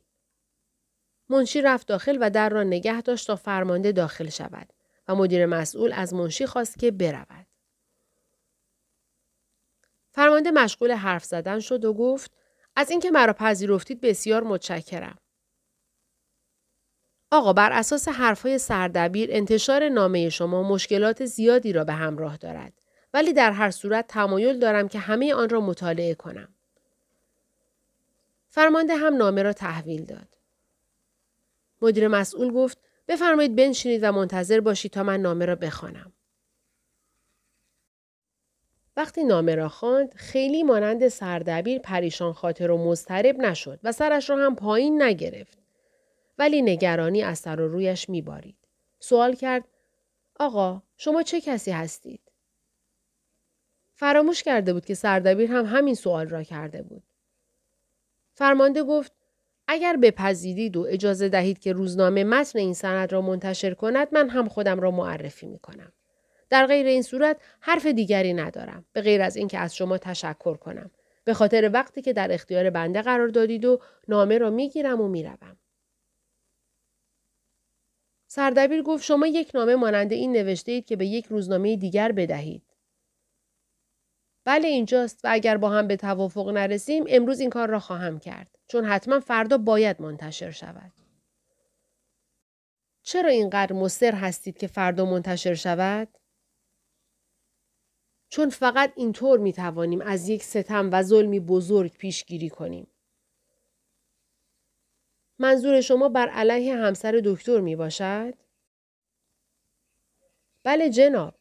منشی 1.28 1.62
رفت 1.62 1.86
داخل 1.86 2.18
و 2.20 2.30
در 2.30 2.48
را 2.48 2.62
نگه 2.62 3.00
داشت 3.00 3.26
تا 3.26 3.36
فرمانده 3.36 3.92
داخل 3.92 4.28
شود 4.28 4.72
و 5.08 5.14
مدیر 5.14 5.46
مسئول 5.46 5.92
از 5.92 6.14
منشی 6.14 6.46
خواست 6.46 6.78
که 6.78 6.90
برود. 6.90 7.46
فرمانده 10.10 10.50
مشغول 10.50 10.92
حرف 10.92 11.24
زدن 11.24 11.60
شد 11.60 11.84
و 11.84 11.94
گفت 11.94 12.32
از 12.76 12.90
اینکه 12.90 13.10
مرا 13.10 13.32
پذیرفتید 13.32 14.00
بسیار 14.00 14.42
متشکرم. 14.42 15.18
آقا 17.30 17.52
بر 17.52 17.72
اساس 17.72 18.08
حرفهای 18.08 18.58
سردبیر 18.58 19.28
انتشار 19.32 19.88
نامه 19.88 20.28
شما 20.28 20.62
مشکلات 20.62 21.24
زیادی 21.24 21.72
را 21.72 21.84
به 21.84 21.92
همراه 21.92 22.36
دارد 22.36 22.72
ولی 23.14 23.32
در 23.32 23.52
هر 23.52 23.70
صورت 23.70 24.06
تمایل 24.08 24.58
دارم 24.58 24.88
که 24.88 24.98
همه 24.98 25.34
آن 25.34 25.48
را 25.48 25.60
مطالعه 25.60 26.14
کنم. 26.14 26.48
فرمانده 28.50 28.96
هم 28.96 29.16
نامه 29.16 29.42
را 29.42 29.52
تحویل 29.52 30.04
داد. 30.04 30.38
مدیر 31.82 32.08
مسئول 32.08 32.52
گفت 32.52 32.78
بفرمایید 33.08 33.56
بنشینید 33.56 34.04
و 34.04 34.12
منتظر 34.12 34.60
باشید 34.60 34.92
تا 34.92 35.02
من 35.02 35.20
نامه 35.20 35.44
را 35.44 35.54
بخوانم. 35.54 36.12
وقتی 38.96 39.24
نامه 39.24 39.54
را 39.54 39.68
خواند 39.68 40.14
خیلی 40.14 40.62
مانند 40.62 41.08
سردبیر 41.08 41.78
پریشان 41.78 42.32
خاطر 42.32 42.70
و 42.70 42.90
مضطرب 42.90 43.38
نشد 43.38 43.80
و 43.84 43.92
سرش 43.92 44.30
را 44.30 44.36
هم 44.36 44.56
پایین 44.56 45.02
نگرفت. 45.02 45.58
ولی 46.40 46.62
نگرانی 46.62 47.22
از 47.22 47.38
سر 47.38 47.60
و 47.60 47.68
رویش 47.68 48.08
میبارید. 48.08 48.56
سوال 49.00 49.34
کرد 49.34 49.64
آقا 50.38 50.82
شما 50.96 51.22
چه 51.22 51.40
کسی 51.40 51.70
هستید؟ 51.70 52.20
فراموش 53.94 54.42
کرده 54.42 54.72
بود 54.72 54.84
که 54.84 54.94
سردبیر 54.94 55.52
هم 55.52 55.66
همین 55.66 55.94
سوال 55.94 56.28
را 56.28 56.42
کرده 56.42 56.82
بود. 56.82 57.02
فرمانده 58.34 58.82
گفت 58.82 59.12
اگر 59.68 59.96
بپذیرید 59.96 60.76
و 60.76 60.86
اجازه 60.88 61.28
دهید 61.28 61.58
که 61.58 61.72
روزنامه 61.72 62.24
متن 62.24 62.58
این 62.58 62.74
سند 62.74 63.12
را 63.12 63.20
منتشر 63.20 63.74
کند 63.74 64.08
من 64.12 64.28
هم 64.28 64.48
خودم 64.48 64.80
را 64.80 64.90
معرفی 64.90 65.46
می 65.46 65.58
کنم. 65.58 65.92
در 66.50 66.66
غیر 66.66 66.86
این 66.86 67.02
صورت 67.02 67.36
حرف 67.60 67.86
دیگری 67.86 68.34
ندارم 68.34 68.84
به 68.92 69.00
غیر 69.00 69.22
از 69.22 69.36
اینکه 69.36 69.58
از 69.58 69.76
شما 69.76 69.98
تشکر 69.98 70.56
کنم 70.56 70.90
به 71.24 71.34
خاطر 71.34 71.70
وقتی 71.72 72.02
که 72.02 72.12
در 72.12 72.32
اختیار 72.32 72.70
بنده 72.70 73.02
قرار 73.02 73.28
دادید 73.28 73.64
و 73.64 73.80
نامه 74.08 74.38
را 74.38 74.50
می‌گیرم 74.50 75.00
و 75.00 75.08
می‌روم 75.08 75.59
سردبیر 78.32 78.82
گفت 78.82 79.04
شما 79.04 79.26
یک 79.26 79.50
نامه 79.54 79.76
ماننده 79.76 80.14
این 80.14 80.32
نوشته 80.32 80.72
اید 80.72 80.86
که 80.86 80.96
به 80.96 81.06
یک 81.06 81.26
روزنامه 81.26 81.76
دیگر 81.76 82.12
بدهید. 82.12 82.62
بله 84.44 84.68
اینجاست 84.68 85.24
و 85.24 85.28
اگر 85.30 85.56
با 85.56 85.70
هم 85.70 85.86
به 85.86 85.96
توافق 85.96 86.48
نرسیم 86.48 87.04
امروز 87.08 87.40
این 87.40 87.50
کار 87.50 87.68
را 87.68 87.80
خواهم 87.80 88.18
کرد 88.18 88.58
چون 88.66 88.84
حتما 88.84 89.20
فردا 89.20 89.58
باید 89.58 90.02
منتشر 90.02 90.50
شود. 90.50 90.92
چرا 93.02 93.30
اینقدر 93.30 93.72
مصر 93.72 94.14
هستید 94.14 94.58
که 94.58 94.66
فردا 94.66 95.04
منتشر 95.04 95.54
شود؟ 95.54 96.08
چون 98.28 98.50
فقط 98.50 98.92
اینطور 98.96 99.38
می 99.38 99.52
توانیم 99.52 100.00
از 100.00 100.28
یک 100.28 100.42
ستم 100.42 100.88
و 100.92 101.02
ظلمی 101.02 101.40
بزرگ 101.40 101.92
پیشگیری 101.92 102.48
کنیم. 102.48 102.86
منظور 105.40 105.80
شما 105.80 106.08
بر 106.08 106.28
علیه 106.28 106.76
همسر 106.76 107.20
دکتر 107.24 107.60
می 107.60 107.76
باشد؟ 107.76 108.34
بله 110.64 110.90
جناب. 110.90 111.34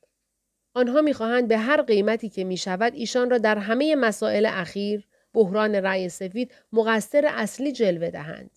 آنها 0.73 1.01
می‌خواهند 1.01 1.47
به 1.47 1.57
هر 1.57 1.81
قیمتی 1.81 2.29
که 2.29 2.43
می 2.43 2.57
شود 2.57 2.93
ایشان 2.95 3.29
را 3.29 3.37
در 3.37 3.57
همه 3.57 3.95
مسائل 3.95 4.45
اخیر 4.45 5.07
بحران 5.33 5.75
رأی 5.75 6.09
سفید 6.09 6.51
مقصر 6.73 7.25
اصلی 7.27 7.71
جلوه 7.71 8.09
دهند. 8.09 8.51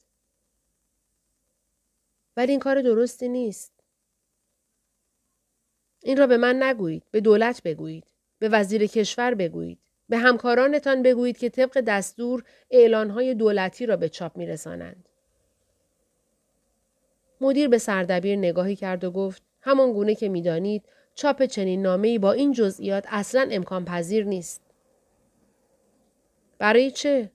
ولی 2.37 2.51
این 2.51 2.61
کار 2.61 2.83
درستی 2.83 3.29
نیست. 3.29 3.73
این 6.03 6.17
را 6.17 6.27
به 6.27 6.37
من 6.37 6.63
نگویید. 6.63 7.03
به 7.11 7.21
دولت 7.21 7.63
بگویید. 7.63 8.05
به 8.39 8.49
وزیر 8.49 8.87
کشور 8.87 9.35
بگویید. 9.35 9.79
به 10.09 10.19
همکارانتان 10.19 11.03
بگویید 11.03 11.39
که 11.39 11.49
طبق 11.49 11.81
دستور 11.81 12.45
اعلانهای 12.71 13.35
دولتی 13.35 13.87
را 13.87 13.97
به 13.97 14.09
چاپ 14.09 14.37
میرسانند. 14.37 15.09
مدیر 17.43 17.69
به 17.69 17.79
سردبیر 17.79 18.39
نگاهی 18.39 18.77
کرد 18.77 19.05
و 19.05 19.11
گفت 19.11 19.43
همان 19.61 19.93
گونه 19.93 20.15
که 20.15 20.29
می‌دانید 20.29 20.83
چاپ 21.15 21.43
چنین 21.43 21.83
نامه‌ای 21.83 22.19
با 22.19 22.33
این 22.33 22.53
جزئیات 22.53 23.05
اصلا 23.09 23.49
امکان 23.51 23.85
پذیر 23.85 24.25
نیست. 24.25 24.63
برای 26.59 26.91
چه؟ 26.91 27.31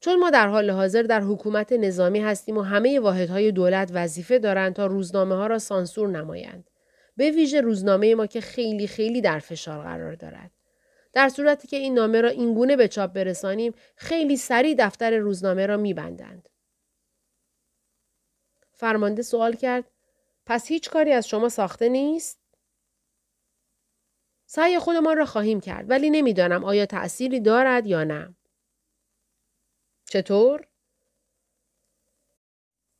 چون 0.00 0.18
ما 0.18 0.30
در 0.30 0.48
حال 0.48 0.70
حاضر 0.70 1.02
در 1.02 1.20
حکومت 1.20 1.72
نظامی 1.72 2.20
هستیم 2.20 2.58
و 2.58 2.62
همه 2.62 3.00
واحدهای 3.00 3.52
دولت 3.52 3.90
وظیفه 3.94 4.38
دارند 4.38 4.74
تا 4.74 4.86
روزنامه 4.86 5.34
ها 5.34 5.46
را 5.46 5.58
سانسور 5.58 6.08
نمایند. 6.08 6.70
به 7.16 7.30
ویژه 7.30 7.60
روزنامه 7.60 8.14
ما 8.14 8.26
که 8.26 8.40
خیلی 8.40 8.86
خیلی 8.86 9.20
در 9.20 9.38
فشار 9.38 9.82
قرار 9.82 10.14
دارد. 10.14 10.50
در 11.12 11.28
صورتی 11.28 11.68
که 11.68 11.76
این 11.76 11.94
نامه 11.94 12.20
را 12.20 12.28
اینگونه 12.28 12.76
به 12.76 12.88
چاپ 12.88 13.12
برسانیم 13.12 13.74
خیلی 13.96 14.36
سریع 14.36 14.74
دفتر 14.78 15.16
روزنامه 15.16 15.66
را 15.66 15.76
میبندند. 15.76 16.48
فرمانده 18.76 19.22
سوال 19.22 19.56
کرد 19.56 19.84
پس 20.46 20.68
هیچ 20.68 20.90
کاری 20.90 21.12
از 21.12 21.28
شما 21.28 21.48
ساخته 21.48 21.88
نیست؟ 21.88 22.40
سعی 24.46 24.78
خودمان 24.78 25.16
را 25.16 25.24
خواهیم 25.24 25.60
کرد 25.60 25.90
ولی 25.90 26.10
نمی‌دانم 26.10 26.64
آیا 26.64 26.86
تأثیری 26.86 27.40
دارد 27.40 27.86
یا 27.86 28.04
نه. 28.04 28.36
چطور؟ 30.04 30.68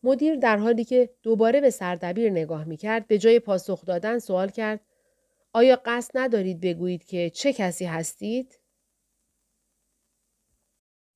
مدیر 0.03 0.37
در 0.37 0.57
حالی 0.57 0.85
که 0.85 1.15
دوباره 1.23 1.61
به 1.61 1.71
سردبیر 1.71 2.31
نگاه 2.31 2.65
می 2.65 2.77
کرد 2.77 3.07
به 3.07 3.19
جای 3.19 3.41
پاسخ 3.41 3.85
دادن 3.85 4.19
سوال 4.19 4.49
کرد 4.49 4.81
آیا 5.53 5.83
قصد 5.85 6.11
ندارید 6.15 6.61
بگویید 6.61 7.05
که 7.05 7.31
چه 7.31 7.53
کسی 7.53 7.85
هستید؟ 7.85 8.61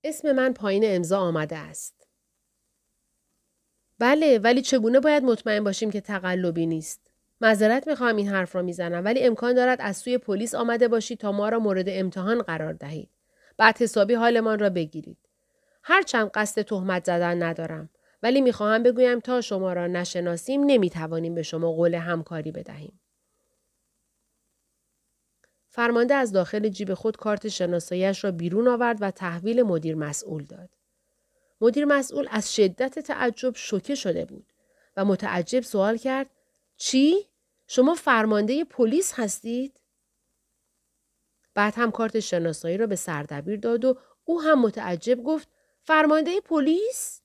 اسم 0.05 0.33
من 0.33 0.53
پایین 0.53 0.83
امضا 0.87 1.19
آمده 1.19 1.57
است. 1.57 1.98
بله 3.99 4.38
ولی 4.38 4.62
چگونه 4.62 5.00
باید 5.00 5.23
مطمئن 5.23 5.64
باشیم 5.64 5.90
که 5.90 6.00
تقلبی 6.00 6.67
نیست؟ 6.67 7.00
معذرت 7.40 7.88
می‌خواهم 7.88 8.17
این 8.17 8.28
حرف 8.28 8.57
را 8.57 8.62
می‌زنم 8.62 9.05
ولی 9.05 9.23
امکان 9.23 9.55
دارد 9.55 9.78
از 9.81 9.97
سوی 9.97 10.19
پلیس 10.19 10.55
آمده 10.55 10.88
باشید 10.88 11.19
تا 11.19 11.33
ما 11.33 11.49
را 11.49 11.59
مورد 11.59 11.85
امتحان 11.88 12.43
قرار 12.43 12.73
دهید. 12.73 13.11
بعد 13.57 13.83
حسابی 13.83 14.14
حالمان 14.14 14.59
را 14.59 14.71
بگیرید. 14.71 15.19
هرچند 15.83 16.31
قصد 16.35 16.62
تهمت 16.62 17.05
زدن 17.05 17.43
ندارم. 17.43 17.90
ولی 18.23 18.40
می‌خواهم 18.40 18.83
بگویم 18.83 19.21
تا 19.21 19.40
شما 19.40 19.73
را 19.73 19.87
نشناسیم 19.87 20.64
نمی‌توانیم 20.64 21.35
به 21.35 21.43
شما 21.43 21.73
قول 21.73 21.95
همکاری 21.95 22.52
بدهیم. 22.52 23.00
فرمانده 25.69 26.14
از 26.14 26.33
داخل 26.33 26.69
جیب 26.69 26.95
خود 26.95 27.17
کارت 27.17 27.49
شناساییش 27.49 28.25
را 28.25 28.31
بیرون 28.31 28.69
آورد 28.69 28.99
و 29.00 29.11
تحویل 29.11 29.62
مدیر 29.62 29.95
مسئول 29.95 30.45
داد. 30.45 30.77
مدیر 31.61 31.85
مسئول 31.85 32.29
از 32.31 32.55
شدت 32.55 32.99
تعجب 32.99 33.57
شوکه 33.57 33.95
شده 33.95 34.25
بود 34.25 34.53
و 34.97 35.05
متعجب 35.05 35.61
سوال 35.61 35.97
کرد 35.97 36.31
چی؟ 36.77 37.29
شما 37.67 37.95
فرمانده 37.95 38.65
پلیس 38.65 39.12
هستید؟ 39.17 39.81
بعد 41.55 41.75
هم 41.77 41.91
کارت 41.91 42.21
شناسایی 42.21 42.77
را 42.77 42.87
به 42.87 42.97
سردبیر 42.97 43.59
داد 43.61 43.85
و 43.85 43.99
او 44.25 44.43
هم 44.43 44.61
متعجب 44.62 45.23
گفت 45.23 45.49
فرمانده 45.83 46.41
پلیس؟ 46.41 47.23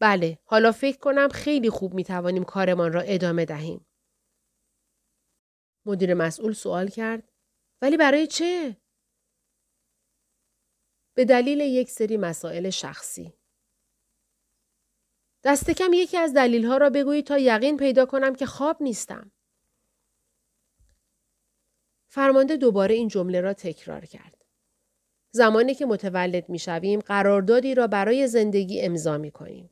بله، 0.00 0.38
حالا 0.44 0.72
فکر 0.72 0.98
کنم 0.98 1.28
خیلی 1.28 1.70
خوب 1.70 1.94
می 1.94 2.04
توانیم 2.04 2.44
کارمان 2.44 2.92
را 2.92 3.00
ادامه 3.00 3.44
دهیم. 3.44 3.86
مدیر 5.86 6.14
مسئول 6.14 6.52
سوال 6.52 6.88
کرد 6.88 7.32
ولی 7.82 7.96
برای 7.96 8.26
چه؟ 8.26 8.76
به 11.18 11.24
دلیل 11.24 11.60
یک 11.60 11.90
سری 11.90 12.16
مسائل 12.16 12.70
شخصی. 12.70 13.32
دست 15.44 15.70
کم 15.70 15.92
یکی 15.92 16.16
از 16.16 16.34
دلیل 16.34 16.64
ها 16.64 16.76
را 16.76 16.90
بگویید 16.90 17.26
تا 17.26 17.38
یقین 17.38 17.76
پیدا 17.76 18.06
کنم 18.06 18.34
که 18.34 18.46
خواب 18.46 18.82
نیستم. 18.82 19.32
فرمانده 22.08 22.56
دوباره 22.56 22.94
این 22.94 23.08
جمله 23.08 23.40
را 23.40 23.52
تکرار 23.52 24.04
کرد. 24.04 24.44
زمانی 25.30 25.74
که 25.74 25.86
متولد 25.86 26.48
می 26.48 26.58
شویم 26.58 27.00
قراردادی 27.00 27.74
را 27.74 27.86
برای 27.86 28.26
زندگی 28.26 28.80
امضا 28.80 29.18
می 29.18 29.30
کنیم. 29.30 29.70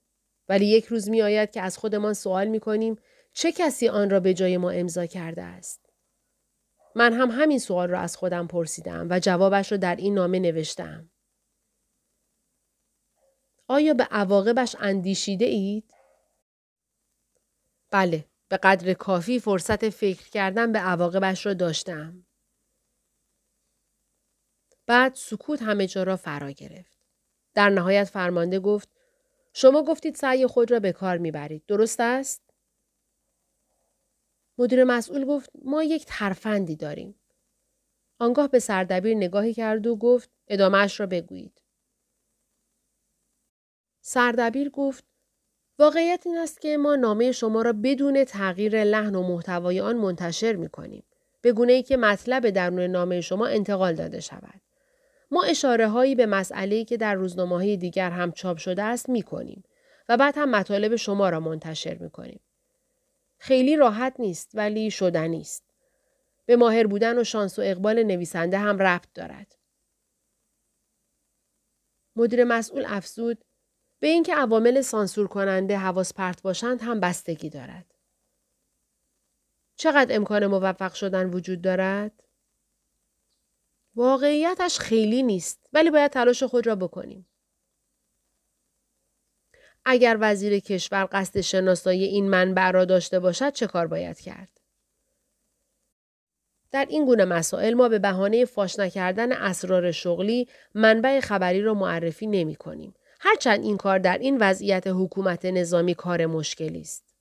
ولی 0.48 0.66
یک 0.66 0.84
روز 0.84 1.08
می 1.08 1.22
آید 1.22 1.50
که 1.50 1.60
از 1.60 1.78
خودمان 1.78 2.14
سوال 2.14 2.48
می 2.48 2.60
کنیم 2.60 2.96
چه 3.32 3.52
کسی 3.52 3.88
آن 3.88 4.10
را 4.10 4.20
به 4.20 4.34
جای 4.34 4.56
ما 4.56 4.70
امضا 4.70 5.06
کرده 5.06 5.42
است؟ 5.42 5.90
من 6.94 7.12
هم 7.12 7.30
همین 7.30 7.58
سوال 7.58 7.88
را 7.88 8.00
از 8.00 8.16
خودم 8.16 8.46
پرسیدم 8.46 9.06
و 9.10 9.20
جوابش 9.20 9.72
را 9.72 9.78
در 9.78 9.96
این 9.96 10.14
نامه 10.14 10.38
نوشتم. 10.38 11.10
آیا 13.68 13.94
به 13.94 14.04
عواقبش 14.04 14.76
اندیشیده 14.78 15.44
اید؟ 15.44 15.94
بله، 17.90 18.24
به 18.48 18.56
قدر 18.56 18.94
کافی 18.94 19.40
فرصت 19.40 19.88
فکر 19.88 20.30
کردن 20.30 20.72
به 20.72 20.78
عواقبش 20.78 21.46
را 21.46 21.54
داشتم. 21.54 22.26
بعد 24.86 25.14
سکوت 25.14 25.62
همه 25.62 25.86
جا 25.86 26.02
را 26.02 26.16
فرا 26.16 26.50
گرفت. 26.50 26.98
در 27.54 27.70
نهایت 27.70 28.04
فرمانده 28.04 28.60
گفت 28.60 28.88
شما 29.52 29.82
گفتید 29.82 30.14
سعی 30.14 30.46
خود 30.46 30.70
را 30.70 30.80
به 30.80 30.92
کار 30.92 31.18
می‌برید. 31.18 31.66
درست 31.66 32.00
است؟ 32.00 32.42
مدیر 34.58 34.84
مسئول 34.84 35.24
گفت 35.24 35.50
ما 35.64 35.82
یک 35.82 36.04
ترفندی 36.08 36.76
داریم. 36.76 37.20
آنگاه 38.18 38.48
به 38.48 38.58
سردبیر 38.58 39.16
نگاهی 39.16 39.54
کرد 39.54 39.86
و 39.86 39.96
گفت 39.96 40.30
ادامهش 40.48 41.00
را 41.00 41.06
بگویید. 41.06 41.62
سردبیر 44.08 44.70
گفت 44.70 45.04
واقعیت 45.78 46.22
این 46.26 46.38
است 46.38 46.60
که 46.60 46.76
ما 46.76 46.96
نامه 46.96 47.32
شما 47.32 47.62
را 47.62 47.72
بدون 47.72 48.24
تغییر 48.24 48.84
لحن 48.84 49.14
و 49.14 49.22
محتوای 49.22 49.80
آن 49.80 49.96
منتشر 49.96 50.52
می 50.52 50.68
کنیم. 50.68 51.04
به 51.40 51.52
گونه 51.52 51.72
ای 51.72 51.82
که 51.82 51.96
مطلب 51.96 52.50
درون 52.50 52.80
نامه 52.80 53.20
شما 53.20 53.46
انتقال 53.46 53.94
داده 53.94 54.20
شود. 54.20 54.60
ما 55.30 55.42
اشاره 55.42 55.88
هایی 55.88 56.14
به 56.14 56.26
مسئله 56.26 56.84
که 56.84 56.96
در 56.96 57.14
روزنامه 57.14 57.76
دیگر 57.76 58.10
هم 58.10 58.32
چاپ 58.32 58.56
شده 58.56 58.82
است 58.82 59.08
می 59.08 59.22
کنیم 59.22 59.64
و 60.08 60.16
بعد 60.16 60.34
هم 60.38 60.50
مطالب 60.50 60.96
شما 60.96 61.28
را 61.28 61.40
منتشر 61.40 61.98
می 61.98 62.10
کنیم. 62.10 62.40
خیلی 63.38 63.76
راحت 63.76 64.14
نیست 64.18 64.50
ولی 64.54 64.90
شدنی 64.90 65.40
است. 65.40 65.64
به 66.46 66.56
ماهر 66.56 66.86
بودن 66.86 67.18
و 67.18 67.24
شانس 67.24 67.58
و 67.58 67.62
اقبال 67.62 68.02
نویسنده 68.02 68.58
هم 68.58 68.78
ربط 68.78 69.08
دارد. 69.14 69.56
مدیر 72.16 72.44
مسئول 72.44 72.84
افزود 72.88 73.45
به 73.98 74.06
اینکه 74.06 74.34
عوامل 74.34 74.80
سانسور 74.80 75.26
کننده 75.26 75.78
حواس 75.78 76.14
پرت 76.14 76.42
باشند 76.42 76.82
هم 76.82 77.00
بستگی 77.00 77.50
دارد. 77.50 77.94
چقدر 79.76 80.16
امکان 80.16 80.46
موفق 80.46 80.94
شدن 80.94 81.30
وجود 81.30 81.62
دارد؟ 81.62 82.22
واقعیتش 83.94 84.78
خیلی 84.78 85.22
نیست 85.22 85.68
ولی 85.72 85.90
باید 85.90 86.10
تلاش 86.10 86.42
خود 86.42 86.66
را 86.66 86.76
بکنیم. 86.76 87.26
اگر 89.84 90.16
وزیر 90.20 90.58
کشور 90.58 91.08
قصد 91.12 91.40
شناسایی 91.40 92.04
این 92.04 92.28
منبع 92.28 92.70
را 92.70 92.84
داشته 92.84 93.20
باشد 93.20 93.52
چه 93.52 93.66
کار 93.66 93.86
باید 93.86 94.20
کرد؟ 94.20 94.60
در 96.70 96.86
این 96.88 97.04
گونه 97.06 97.24
مسائل 97.24 97.74
ما 97.74 97.88
به 97.88 97.98
بهانه 97.98 98.44
فاش 98.44 98.78
نکردن 98.78 99.32
اسرار 99.32 99.92
شغلی 99.92 100.48
منبع 100.74 101.20
خبری 101.20 101.62
را 101.62 101.74
معرفی 101.74 102.26
نمی 102.26 102.56
کنیم. 102.56 102.94
هرچند 103.20 103.62
این 103.62 103.76
کار 103.76 103.98
در 103.98 104.18
این 104.18 104.38
وضعیت 104.40 104.86
حکومت 104.86 105.44
نظامی 105.44 105.94
کار 105.94 106.26
مشکلی 106.26 106.80
است. 106.80 107.14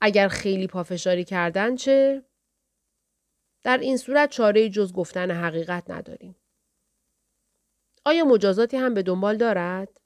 اگر 0.00 0.28
خیلی 0.28 0.66
پافشاری 0.66 1.24
کردن 1.24 1.76
چه؟ 1.76 2.22
در 3.62 3.78
این 3.78 3.96
صورت 3.96 4.30
چاره 4.30 4.68
جز 4.68 4.92
گفتن 4.92 5.30
حقیقت 5.30 5.90
نداریم. 5.90 6.36
آیا 8.04 8.24
مجازاتی 8.24 8.76
هم 8.76 8.94
به 8.94 9.02
دنبال 9.02 9.36
دارد؟ 9.36 10.00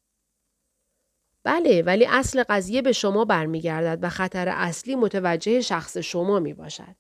بله 1.43 1.83
ولی 1.83 2.07
اصل 2.07 2.45
قضیه 2.49 2.83
به 2.83 2.93
شما 2.93 3.25
برمیگردد 3.25 4.05
و 4.05 4.09
خطر 4.09 4.49
اصلی 4.49 4.95
متوجه 4.95 5.61
شخص 5.61 5.97
شما 5.97 6.41
می 6.41 6.55
باشد. 6.55 6.97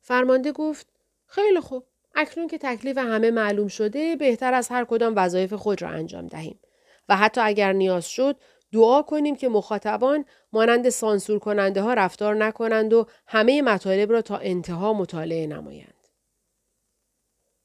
فرمانده 0.00 0.52
گفت 0.52 0.86
خیلی 1.26 1.60
خوب. 1.60 1.89
اکنون 2.14 2.48
که 2.48 2.58
تکلیف 2.58 2.98
همه 2.98 3.30
معلوم 3.30 3.68
شده 3.68 4.16
بهتر 4.16 4.54
از 4.54 4.68
هر 4.68 4.84
کدام 4.84 5.12
وظایف 5.16 5.52
خود 5.52 5.82
را 5.82 5.88
انجام 5.88 6.26
دهیم 6.26 6.60
و 7.08 7.16
حتی 7.16 7.40
اگر 7.40 7.72
نیاز 7.72 8.08
شد 8.08 8.36
دعا 8.72 9.02
کنیم 9.02 9.36
که 9.36 9.48
مخاطبان 9.48 10.24
مانند 10.52 10.88
سانسور 10.88 11.38
کننده 11.38 11.82
ها 11.82 11.94
رفتار 11.94 12.34
نکنند 12.34 12.92
و 12.92 13.06
همه 13.26 13.62
مطالب 13.62 14.12
را 14.12 14.22
تا 14.22 14.36
انتها 14.36 14.92
مطالعه 14.92 15.46
نمایند. 15.46 15.94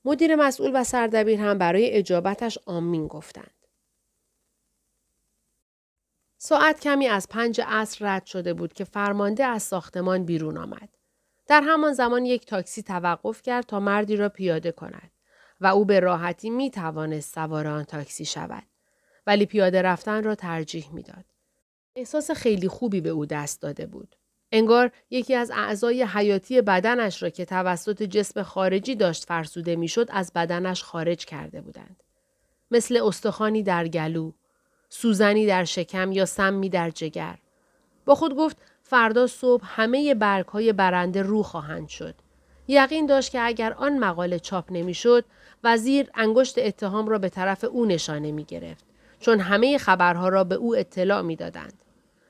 مدیر 0.05 0.35
مسئول 0.35 0.71
و 0.73 0.83
سردبیر 0.83 1.39
هم 1.39 1.57
برای 1.57 1.91
اجابتش 1.91 2.59
آمین 2.65 3.07
گفتند. 3.07 3.51
ساعت 6.37 6.79
کمی 6.79 7.07
از 7.07 7.29
پنج 7.29 7.61
عصر 7.67 8.15
رد 8.15 8.25
شده 8.25 8.53
بود 8.53 8.73
که 8.73 8.83
فرمانده 8.83 9.45
از 9.45 9.63
ساختمان 9.63 10.25
بیرون 10.25 10.57
آمد. 10.57 10.89
در 11.47 11.61
همان 11.65 11.93
زمان 11.93 12.25
یک 12.25 12.45
تاکسی 12.45 12.83
توقف 12.83 13.41
کرد 13.41 13.65
تا 13.65 13.79
مردی 13.79 14.15
را 14.15 14.29
پیاده 14.29 14.71
کند 14.71 15.11
و 15.61 15.67
او 15.67 15.85
به 15.85 15.99
راحتی 15.99 16.49
می 16.49 16.71
توانست 16.71 17.33
سوار 17.33 17.67
آن 17.67 17.83
تاکسی 17.83 18.25
شود. 18.25 18.63
ولی 19.27 19.45
پیاده 19.45 19.81
رفتن 19.81 20.23
را 20.23 20.35
ترجیح 20.35 20.93
می‌داد. 20.93 21.25
احساس 21.95 22.31
خیلی 22.31 22.67
خوبی 22.67 23.01
به 23.01 23.09
او 23.09 23.25
دست 23.25 23.61
داده 23.61 23.85
بود. 23.85 24.15
انگار 24.51 24.91
یکی 25.09 25.35
از 25.35 25.51
اعضای 25.55 26.03
حیاتی 26.03 26.61
بدنش 26.61 27.23
را 27.23 27.29
که 27.29 27.45
توسط 27.45 28.03
جسم 28.03 28.43
خارجی 28.43 28.95
داشت 28.95 29.25
فرسوده 29.25 29.75
می‌شد 29.75 30.07
از 30.11 30.31
بدنش 30.35 30.83
خارج 30.83 31.25
کرده 31.25 31.61
بودند. 31.61 32.03
مثل 32.71 32.99
استخوانی 33.03 33.63
در 33.63 33.87
گلو، 33.87 34.31
سوزنی 34.89 35.45
در 35.45 35.63
شکم 35.63 36.11
یا 36.11 36.25
سمی 36.25 36.69
در 36.69 36.89
جگر. 36.89 37.37
با 38.05 38.15
خود 38.15 38.35
گفت 38.35 38.57
فردا 38.87 39.27
صبح 39.27 39.63
همه 39.65 40.15
برگ 40.15 40.45
های 40.45 40.73
برنده 40.73 41.21
رو 41.21 41.43
خواهند 41.43 41.87
شد. 41.87 42.15
یقین 42.67 43.05
داشت 43.05 43.31
که 43.31 43.41
اگر 43.41 43.73
آن 43.73 43.97
مقاله 43.97 44.39
چاپ 44.39 44.71
نمی‌شد 44.71 45.25
وزیر 45.63 46.09
انگشت 46.13 46.57
اتهام 46.57 47.07
را 47.07 47.17
به 47.17 47.29
طرف 47.29 47.63
او 47.63 47.85
نشانه 47.85 48.31
می 48.31 48.43
گرفت. 48.43 48.85
چون 49.19 49.39
همه 49.39 49.77
خبرها 49.77 50.29
را 50.29 50.43
به 50.43 50.55
او 50.55 50.75
اطلاع 50.75 51.21
می 51.21 51.35
دادند. 51.35 51.73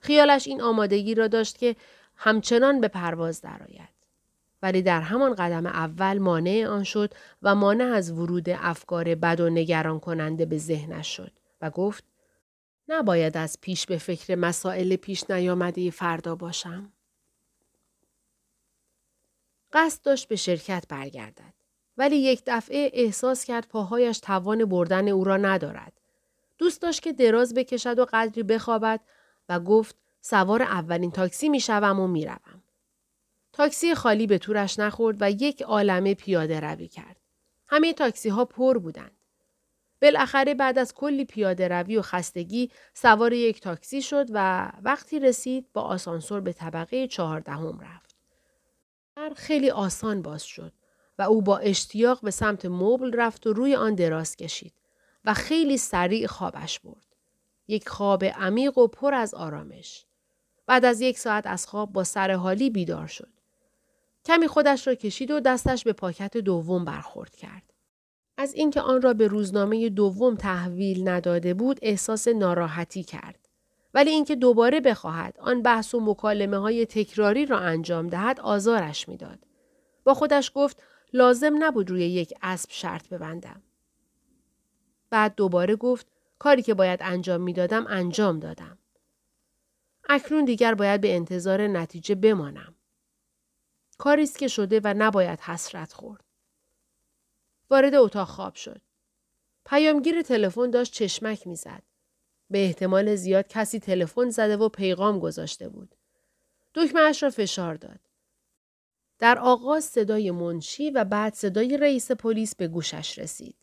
خیالش 0.02 0.48
این 0.48 0.62
آمادگی 0.62 1.16
را 1.16 1.28
داشت 1.28 1.58
که 1.58 1.76
همچنان 2.16 2.82
به 2.82 2.88
پرواز 2.88 3.42
درآید. 3.42 3.96
ولی 4.62 4.82
در 4.82 5.02
همان 5.02 5.36
قدم 5.36 5.66
اول 5.66 6.18
مانع 6.18 6.68
آن 6.68 6.84
شد 6.84 7.14
و 7.44 7.56
مانع 7.56 7.86
از 7.94 8.12
ورود 8.12 8.50
افکار 8.50 9.16
بد 9.16 9.40
و 9.40 9.50
نگران 9.50 10.00
کننده 10.00 10.46
به 10.46 10.58
ذهنش 10.58 11.18
شد 11.18 11.32
و 11.62 11.70
گفت 11.70 12.04
نباید 12.88 13.38
از 13.38 13.58
پیش 13.62 13.86
به 13.86 13.98
فکر 13.98 14.36
مسائل 14.36 14.96
پیش 14.96 15.30
نیامده 15.30 15.92
فردا 15.92 16.36
باشم. 16.36 16.94
قصد 19.74 20.02
داشت 20.04 20.28
به 20.28 20.36
شرکت 20.36 20.86
برگردد. 20.90 21.54
ولی 21.98 22.16
یک 22.16 22.44
دفعه 22.48 22.92
احساس 22.94 23.46
کرد 23.46 23.68
پاهایش 23.68 24.20
توان 24.20 24.66
بردن 24.66 25.08
او 25.08 25.24
را 25.24 25.38
ندارد. 25.38 25.94
دوست 26.58 26.82
داشت 26.82 27.02
که 27.02 27.14
دراز 27.14 27.54
بکشد 27.54 28.00
و 28.00 28.06
قدری 28.14 28.44
بخوابد 28.44 29.00
و 29.50 29.60
گفت 29.60 29.96
سوار 30.22 30.62
اولین 30.62 31.12
تاکسی 31.12 31.50
می 31.50 31.60
شوم 31.60 32.00
و 32.00 32.08
می 32.08 32.26
روم. 32.26 32.64
تاکسی 33.54 33.96
خالی 33.96 34.28
به 34.28 34.38
تورش 34.38 34.80
نخورد 34.80 35.18
و 35.20 35.32
یک 35.32 35.62
عالمه 35.62 36.14
پیاده 36.14 36.60
روی 36.60 36.88
کرد. 36.88 37.18
همه 37.68 37.94
تاکسی 37.94 38.30
ها 38.30 38.46
پر 38.46 38.78
بودند. 38.78 39.25
بالاخره 40.02 40.54
بعد 40.54 40.80
از 40.80 40.94
کلی 40.94 41.26
پیاده 41.26 41.68
روی 41.68 41.98
و 41.98 42.02
خستگی 42.02 42.72
سوار 42.94 43.34
یک 43.34 43.62
تاکسی 43.62 44.02
شد 44.02 44.26
و 44.34 44.72
وقتی 44.82 45.20
رسید 45.20 45.68
با 45.74 45.82
آسانسور 45.82 46.42
به 46.42 46.54
طبقه 46.54 47.08
چهاردهم 47.08 47.80
رفت. 47.80 48.16
در 49.16 49.32
خیلی 49.36 49.70
آسان 49.70 50.22
باز 50.22 50.44
شد 50.44 50.74
و 51.20 51.22
او 51.22 51.42
با 51.42 51.58
اشتیاق 51.58 52.22
به 52.22 52.32
سمت 52.32 52.66
مبل 52.66 53.14
رفت 53.14 53.48
و 53.48 53.54
روی 53.54 53.76
آن 53.76 53.96
دراز 53.96 54.36
کشید 54.36 54.74
و 55.26 55.34
خیلی 55.34 55.78
سریع 55.78 56.28
خوابش 56.28 56.80
برد. 56.80 57.06
یک 57.68 57.90
خواب 57.90 58.24
عمیق 58.24 58.78
و 58.78 58.88
پر 58.88 59.14
از 59.14 59.34
آرامش. 59.34 60.06
بعد 60.68 60.86
از 60.86 61.02
یک 61.02 61.20
ساعت 61.20 61.48
از 61.48 61.68
خواب 61.68 61.94
با 61.94 62.04
سر 62.04 62.32
حالی 62.32 62.70
بیدار 62.70 63.08
شد. 63.08 63.30
کمی 64.26 64.48
خودش 64.48 64.88
را 64.88 64.96
کشید 64.96 65.32
و 65.32 65.40
دستش 65.40 65.84
به 65.84 65.94
پاکت 65.94 66.38
دوم 66.38 66.86
برخورد 66.86 67.36
کرد. 67.36 67.65
از 68.38 68.54
اینکه 68.54 68.82
آن 68.82 69.02
را 69.02 69.14
به 69.14 69.28
روزنامه 69.28 69.90
دوم 69.90 70.36
تحویل 70.36 71.10
نداده 71.10 71.54
بود 71.54 71.80
احساس 71.82 72.28
ناراحتی 72.28 73.04
کرد. 73.04 73.40
ولی 73.94 74.10
اینکه 74.10 74.36
دوباره 74.36 74.80
بخواهد 74.80 75.38
آن 75.40 75.62
بحث 75.62 75.96
و 75.96 76.00
مکالمه 76.00 76.58
های 76.58 76.86
تکراری 76.86 77.46
را 77.46 77.60
انجام 77.60 78.08
دهد 78.08 78.40
آزارش 78.40 79.10
می‌داد. 79.10 79.40
با 80.04 80.14
خودش 80.14 80.52
گفت 80.56 80.84
لازم 81.14 81.64
نبود 81.64 81.90
روی 81.90 82.06
یک 82.06 82.34
اسب 82.42 82.70
شرط 82.72 83.10
ببندم. 83.10 83.62
بعد 85.10 85.36
دوباره 85.36 85.76
گفت 85.76 86.08
کاری 86.40 86.62
که 86.62 86.74
باید 86.74 87.00
انجام 87.04 87.42
می‌دادم 87.42 87.86
انجام 87.88 88.40
دادم. 88.40 88.78
اکنون 90.10 90.46
دیگر 90.46 90.76
باید 90.76 91.02
به 91.02 91.16
انتظار 91.16 91.68
نتیجه 91.68 92.16
بمانم. 92.16 92.76
کاری 93.98 94.24
است 94.24 94.40
که 94.40 94.48
شده 94.48 94.82
و 94.84 94.94
نباید 94.98 95.40
حسرت 95.40 95.94
خورد. 95.94 96.25
وارد 97.70 97.96
اتاق 97.96 98.28
خواب 98.28 98.56
شد. 98.56 98.82
پیامگیر 99.66 100.22
تلفن 100.22 100.70
داشت 100.70 100.94
چشمک 100.94 101.48
می‌زد. 101.48 101.84
به 102.50 102.66
احتمال 102.66 103.16
زیاد 103.16 103.48
کسی 103.48 103.80
تلفن 103.80 104.30
زده 104.30 104.58
و 104.58 104.70
پیغام 104.70 105.20
گذاشته 105.20 105.70
بود. 105.70 105.96
دکمه 106.74 107.12
را 107.22 107.30
فشار 107.30 107.76
داد. 107.76 108.00
در 109.20 109.40
آغاز 109.40 109.86
صدای 109.86 110.32
منشی 110.32 110.92
و 110.92 111.04
بعد 111.04 111.34
صدای 111.34 111.78
رئیس 111.78 112.12
پلیس 112.12 112.56
به 112.56 112.68
گوشش 112.68 113.20
رسید. 113.20 113.56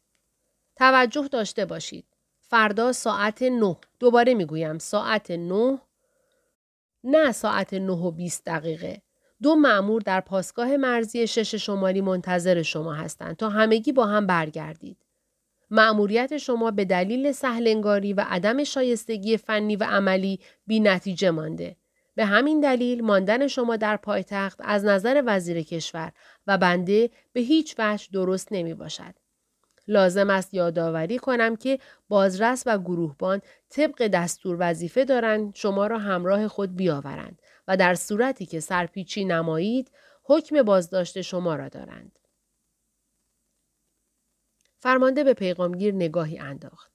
توجه 0.77 1.29
داشته 1.29 1.65
باشید. 1.65 2.07
فردا 2.41 2.93
ساعت 2.93 3.43
نه. 3.43 3.77
دوباره 4.01 4.35
می‌گویم 4.35 4.79
ساعت 4.79 5.31
نه. 5.31 5.81
نه 7.05 7.33
ساعت 7.33 7.75
نه 7.75 7.93
و 7.93 8.11
20 8.11 8.45
دقیقه. 8.45 9.03
دو 9.43 9.55
معمور 9.55 10.03
در 10.03 10.21
پاسگاه 10.21 10.77
مرزی 10.77 11.27
شش 11.27 11.55
شمالی 11.55 12.01
منتظر 12.01 12.63
شما 12.63 12.95
هستند 12.95 13.37
تا 13.37 13.49
همگی 13.49 13.93
با 13.93 14.07
هم 14.07 14.27
برگردید. 14.27 14.99
مأموریت 15.71 16.37
شما 16.37 16.71
به 16.71 16.85
دلیل 16.85 17.33
سهلنگاری 17.33 18.13
و 18.13 18.25
عدم 18.29 18.65
شایستگی 18.65 19.37
فنی 19.37 19.77
و 19.77 19.85
عملی 19.85 20.41
بی 20.67 20.81
نتیجه 20.81 21.31
مانده. 21.31 21.77
به 22.15 22.25
همین 22.25 22.61
دلیل 22.61 23.05
ماندن 23.05 23.47
شما 23.47 23.77
در 23.77 23.97
پایتخت 23.97 24.61
از 24.65 24.85
نظر 24.85 25.23
وزیر 25.27 25.63
کشور 25.63 26.13
و 26.47 26.59
بنده 26.59 27.11
به 27.33 27.41
هیچ 27.41 27.75
وجه 27.79 28.09
درست 28.13 28.49
نمی 28.51 28.75
باشد. 28.75 29.15
لازم 29.89 30.31
است 30.31 30.55
یادآوری 30.55 31.19
کنم 31.19 31.57
که 31.57 31.79
بازرس 32.09 32.63
و 32.67 32.79
گروهبان 32.79 33.41
طبق 33.71 34.07
دستور 34.07 34.57
وظیفه 34.61 35.05
دارند 35.05 35.55
شما 35.55 35.87
را 35.87 35.99
همراه 35.99 36.49
خود 36.49 36.77
بیاورند 36.77 37.42
و 37.69 37.77
در 37.77 37.95
صورتی 37.95 38.47
که 38.47 38.61
سرپیچی 38.61 39.25
نمایید 39.25 39.91
حکم 40.23 40.63
بازداشت 40.63 41.21
شما 41.21 41.57
را 41.57 41.69
دارند. 41.69 42.19
فرمانده 44.79 45.25
به 45.25 45.35
پیغامگیر 45.35 45.95
نگاهی 45.95 46.39
انداخت. 46.39 46.93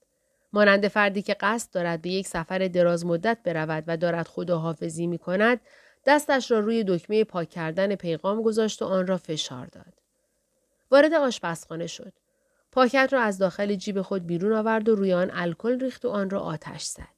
مانند 0.52 0.88
فردی 0.88 1.22
که 1.22 1.36
قصد 1.40 1.72
دارد 1.72 2.02
به 2.02 2.10
یک 2.10 2.26
سفر 2.26 2.58
دراز 2.58 3.06
مدت 3.06 3.38
برود 3.44 3.84
و 3.86 3.96
دارد 3.96 4.28
خداحافظی 4.28 5.06
می 5.06 5.18
کند، 5.18 5.60
دستش 6.06 6.50
را 6.50 6.58
روی 6.58 6.84
دکمه 6.84 7.24
پاک 7.24 7.50
کردن 7.50 7.94
پیغام 7.94 8.42
گذاشت 8.42 8.82
و 8.82 8.84
آن 8.84 9.06
را 9.06 9.16
فشار 9.16 9.66
داد. 9.66 9.94
وارد 10.90 11.14
آشپزخانه 11.14 11.86
شد. 11.86 12.12
پاکت 12.72 13.08
را 13.12 13.22
از 13.22 13.38
داخل 13.38 13.74
جیب 13.74 14.02
خود 14.02 14.26
بیرون 14.26 14.52
آورد 14.52 14.88
و 14.88 14.94
روی 14.94 15.12
آن 15.12 15.30
الکل 15.32 15.80
ریخت 15.80 16.04
و 16.04 16.08
آن 16.08 16.30
را 16.30 16.40
آتش 16.40 16.82
زد. 16.82 17.17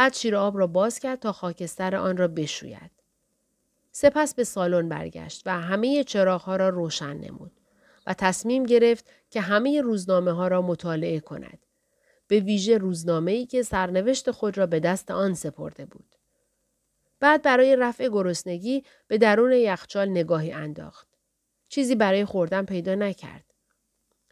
بعد 0.00 0.14
شیر 0.14 0.36
آب 0.36 0.58
را 0.58 0.66
باز 0.66 0.98
کرد 0.98 1.18
تا 1.18 1.32
خاکستر 1.32 1.96
آن 1.96 2.16
را 2.16 2.28
بشوید. 2.28 2.90
سپس 3.92 4.34
به 4.34 4.44
سالن 4.44 4.88
برگشت 4.88 5.42
و 5.46 5.60
همه 5.60 6.04
چراغها 6.04 6.56
را 6.56 6.68
روشن 6.68 7.16
نمود 7.16 7.52
و 8.06 8.14
تصمیم 8.14 8.66
گرفت 8.66 9.04
که 9.30 9.40
همه 9.40 9.80
روزنامه 9.80 10.32
ها 10.32 10.48
را 10.48 10.62
مطالعه 10.62 11.20
کند. 11.20 11.66
به 12.28 12.40
ویژه 12.40 12.78
روزنامه 12.78 13.32
ای 13.32 13.46
که 13.46 13.62
سرنوشت 13.62 14.30
خود 14.30 14.58
را 14.58 14.66
به 14.66 14.80
دست 14.80 15.10
آن 15.10 15.34
سپرده 15.34 15.84
بود. 15.84 16.16
بعد 17.20 17.42
برای 17.42 17.76
رفع 17.76 18.08
گرسنگی 18.08 18.84
به 19.08 19.18
درون 19.18 19.52
یخچال 19.52 20.08
نگاهی 20.08 20.52
انداخت. 20.52 21.08
چیزی 21.68 21.94
برای 21.94 22.24
خوردن 22.24 22.64
پیدا 22.64 22.94
نکرد. 22.94 23.49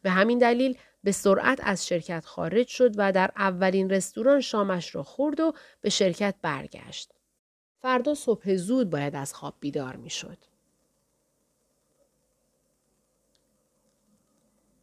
به 0.03 0.11
همین 0.11 0.39
دلیل 0.39 0.79
به 1.05 1.13
سرعت 1.13 1.61
از 1.63 1.87
شرکت 1.87 2.25
خارج 2.25 2.67
شد 2.67 2.93
و 2.97 3.13
در 3.13 3.31
اولین 3.37 3.91
رستوران 3.91 4.41
شامش 4.41 4.95
را 4.95 5.03
خورد 5.03 5.41
و 5.41 5.53
به 5.81 5.91
شرکت 5.91 6.35
برگشت. 6.43 7.11
فردا 7.83 8.15
صبح 8.15 8.57
زود 8.57 8.91
باید 8.91 9.17
از 9.17 9.35
خواب 9.35 9.55
بیدار 9.61 9.97
می 9.97 10.11
شد. 10.11 10.39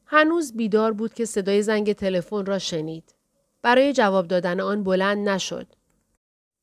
هنوز 0.05 0.53
بیدار 0.53 0.93
بود 0.93 1.13
که 1.13 1.25
صدای 1.25 1.61
زنگ 1.61 1.93
تلفن 1.93 2.45
را 2.45 2.59
شنید. 2.59 3.15
برای 3.61 3.93
جواب 3.93 4.27
دادن 4.27 4.59
آن 4.59 4.83
بلند 4.83 5.29
نشد. 5.29 5.67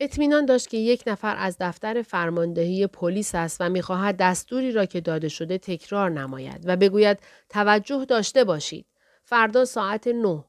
اطمینان 0.03 0.47
داشت 0.47 0.69
که 0.69 0.77
یک 0.77 1.03
نفر 1.07 1.37
از 1.39 1.57
دفتر 1.61 2.03
فرماندهی 2.03 2.87
پلیس 2.87 3.35
است 3.35 3.57
و 3.61 3.69
می‌خواهد 3.69 4.17
دستوری 4.17 4.73
را 4.73 4.87
که 4.87 5.01
داده 5.01 5.29
شده 5.29 5.59
تکرار 5.59 6.11
نماید 6.11 6.63
و 6.65 6.77
بگوید 6.77 7.19
توجه 7.49 8.05
داشته 8.05 8.45
باشید. 8.45 8.87
فردا 9.25 9.65
ساعت 9.65 10.07
نه. 10.09 10.45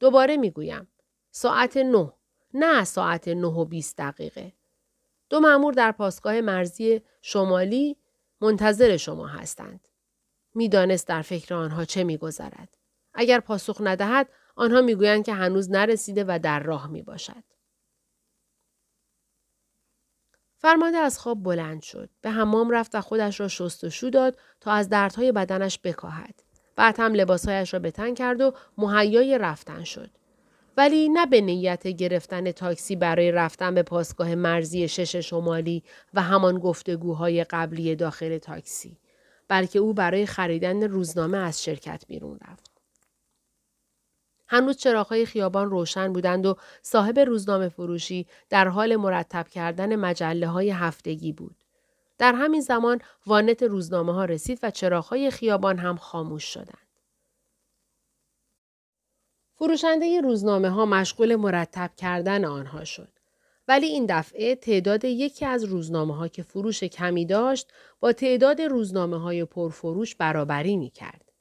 دوباره 0.00 0.36
می‌گویم. 0.36 0.88
ساعت 1.30 1.76
نه. 1.76 2.12
نه 2.54 2.84
ساعت 2.84 3.28
نه 3.28 3.46
و 3.46 3.64
20 3.64 3.96
دقیقه. 3.96 4.52
دو 5.30 5.40
مأمور 5.40 5.72
در 5.72 5.92
پاسگاه 5.92 6.40
مرزی 6.40 7.00
شمالی 7.22 7.96
منتظر 8.40 8.96
شما 8.96 9.26
هستند. 9.26 9.88
می‌دانست 10.54 11.08
در 11.08 11.22
فکر 11.22 11.54
آنها 11.54 11.84
چه 11.84 12.04
میگذرد. 12.04 12.76
اگر 13.14 13.40
پاسخ 13.40 13.76
ندهد 13.80 14.28
آنها 14.56 14.80
می‌گویند 14.80 15.24
که 15.24 15.34
هنوز 15.34 15.70
نرسیده 15.70 16.24
و 16.28 16.38
در 16.42 16.60
راه 16.60 16.86
می 16.90 17.02
باشد. 17.02 17.44
فرمانده 20.60 20.98
از 20.98 21.18
خواب 21.18 21.42
بلند 21.42 21.82
شد. 21.82 22.10
به 22.22 22.30
حمام 22.30 22.70
رفت 22.70 22.94
و 22.94 23.00
خودش 23.00 23.40
را 23.40 23.48
شستشو 23.48 24.10
داد 24.10 24.38
تا 24.60 24.72
از 24.72 24.88
دردهای 24.88 25.32
بدنش 25.32 25.78
بکاهد. 25.84 26.42
بعد 26.76 27.00
هم 27.00 27.14
لباسهایش 27.14 27.74
را 27.74 27.80
به 27.80 27.90
کرد 27.90 28.40
و 28.40 28.52
مهیای 28.78 29.38
رفتن 29.38 29.84
شد. 29.84 30.10
ولی 30.76 31.08
نه 31.08 31.26
به 31.26 31.40
نیت 31.40 31.86
گرفتن 31.86 32.52
تاکسی 32.52 32.96
برای 32.96 33.32
رفتن 33.32 33.74
به 33.74 33.82
پاسگاه 33.82 34.34
مرزی 34.34 34.88
شش 34.88 35.16
شمالی 35.16 35.82
و 36.14 36.22
همان 36.22 36.58
گفتگوهای 36.58 37.44
قبلی 37.44 37.96
داخل 37.96 38.38
تاکسی. 38.38 38.98
بلکه 39.48 39.78
او 39.78 39.94
برای 39.94 40.26
خریدن 40.26 40.82
روزنامه 40.82 41.38
از 41.38 41.64
شرکت 41.64 42.04
بیرون 42.08 42.38
رفت. 42.48 42.67
هنوز 44.48 44.76
چراغهای 44.76 45.26
خیابان 45.26 45.70
روشن 45.70 46.12
بودند 46.12 46.46
و 46.46 46.56
صاحب 46.82 47.18
روزنامه 47.18 47.68
فروشی 47.68 48.26
در 48.50 48.68
حال 48.68 48.96
مرتب 48.96 49.48
کردن 49.48 49.96
مجله 49.96 50.46
های 50.48 50.70
هفتگی 50.70 51.32
بود. 51.32 51.56
در 52.18 52.32
همین 52.32 52.60
زمان 52.60 53.00
وانت 53.26 53.62
روزنامه 53.62 54.12
ها 54.12 54.24
رسید 54.24 54.58
و 54.62 54.70
چراغهای 54.70 55.30
خیابان 55.30 55.78
هم 55.78 55.96
خاموش 55.96 56.44
شدند. 56.44 56.88
فروشنده 59.54 60.20
روزنامه 60.20 60.70
ها 60.70 60.86
مشغول 60.86 61.36
مرتب 61.36 61.90
کردن 61.96 62.44
آنها 62.44 62.84
شد. 62.84 63.08
ولی 63.68 63.86
این 63.86 64.06
دفعه 64.08 64.54
تعداد 64.54 65.04
یکی 65.04 65.46
از 65.46 65.64
روزنامه 65.64 66.16
ها 66.16 66.28
که 66.28 66.42
فروش 66.42 66.84
کمی 66.84 67.26
داشت 67.26 67.72
با 68.00 68.12
تعداد 68.12 68.60
روزنامه 68.60 69.20
های 69.20 69.44
پرفروش 69.44 70.14
برابری 70.14 70.76
می 70.76 70.90
کرد. 70.90 71.32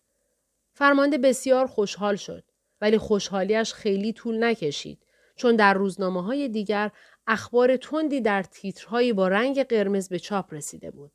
فرمانده 0.73 1.17
بسیار 1.17 1.67
خوشحال 1.67 2.15
شد 2.15 2.43
ولی 2.81 2.97
خوشحالیش 2.97 3.73
خیلی 3.73 4.13
طول 4.13 4.43
نکشید 4.43 5.03
چون 5.35 5.55
در 5.55 5.73
روزنامه 5.73 6.23
های 6.23 6.49
دیگر 6.49 6.91
اخبار 7.27 7.77
تندی 7.77 8.21
در 8.21 8.43
تیترهایی 8.43 9.13
با 9.13 9.27
رنگ 9.27 9.63
قرمز 9.63 10.09
به 10.09 10.19
چاپ 10.19 10.53
رسیده 10.53 10.91
بود. 10.91 11.11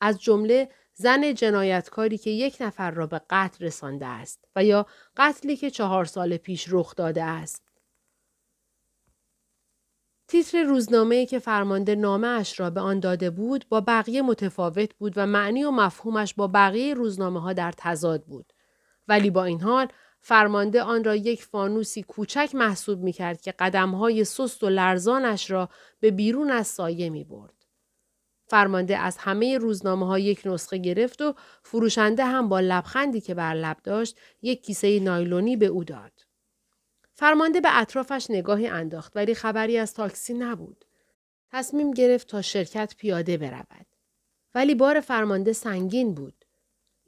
از 0.00 0.22
جمله 0.22 0.68
زن 0.94 1.34
جنایتکاری 1.34 2.18
که 2.18 2.30
یک 2.30 2.56
نفر 2.60 2.90
را 2.90 3.06
به 3.06 3.20
قتل 3.30 3.64
رسانده 3.64 4.06
است 4.06 4.44
و 4.56 4.64
یا 4.64 4.86
قتلی 5.16 5.56
که 5.56 5.70
چهار 5.70 6.04
سال 6.04 6.36
پیش 6.36 6.66
رخ 6.70 6.94
داده 6.96 7.24
است. 7.24 7.70
تیتر 10.28 10.62
روزنامه 10.62 11.26
که 11.26 11.38
فرمانده 11.38 11.94
نامه 11.94 12.26
اش 12.26 12.60
را 12.60 12.70
به 12.70 12.80
آن 12.80 13.00
داده 13.00 13.30
بود 13.30 13.68
با 13.68 13.80
بقیه 13.80 14.22
متفاوت 14.22 14.94
بود 14.94 15.12
و 15.16 15.26
معنی 15.26 15.64
و 15.64 15.70
مفهومش 15.70 16.34
با 16.34 16.46
بقیه 16.46 16.94
روزنامه 16.94 17.40
ها 17.40 17.52
در 17.52 17.72
تضاد 17.76 18.24
بود. 18.24 18.52
ولی 19.08 19.30
با 19.30 19.44
این 19.44 19.60
حال 19.60 19.88
فرمانده 20.20 20.82
آن 20.82 21.04
را 21.04 21.16
یک 21.16 21.44
فانوسی 21.44 22.02
کوچک 22.02 22.50
محسوب 22.54 23.02
می 23.02 23.12
کرد 23.12 23.40
که 23.40 23.52
قدمهای 23.52 24.24
سست 24.24 24.62
و 24.62 24.68
لرزانش 24.68 25.50
را 25.50 25.68
به 26.00 26.10
بیرون 26.10 26.50
از 26.50 26.66
سایه 26.66 27.10
می 27.10 27.24
برد. 27.24 27.54
فرمانده 28.46 28.98
از 28.98 29.16
همه 29.18 29.58
روزنامه 29.58 30.06
ها 30.06 30.18
یک 30.18 30.42
نسخه 30.44 30.78
گرفت 30.78 31.22
و 31.22 31.34
فروشنده 31.62 32.24
هم 32.24 32.48
با 32.48 32.60
لبخندی 32.60 33.20
که 33.20 33.34
بر 33.34 33.54
لب 33.54 33.76
داشت 33.84 34.18
یک 34.42 34.64
کیسه 34.64 35.00
نایلونی 35.00 35.56
به 35.56 35.66
او 35.66 35.84
داد. 35.84 36.12
فرمانده 37.14 37.60
به 37.60 37.80
اطرافش 37.80 38.26
نگاهی 38.30 38.66
انداخت 38.66 39.16
ولی 39.16 39.34
خبری 39.34 39.78
از 39.78 39.94
تاکسی 39.94 40.34
نبود. 40.34 40.84
تصمیم 41.52 41.90
گرفت 41.90 42.28
تا 42.28 42.42
شرکت 42.42 42.94
پیاده 42.98 43.36
برود. 43.36 43.86
ولی 44.54 44.74
بار 44.74 45.00
فرمانده 45.00 45.52
سنگین 45.52 46.14
بود. 46.14 46.39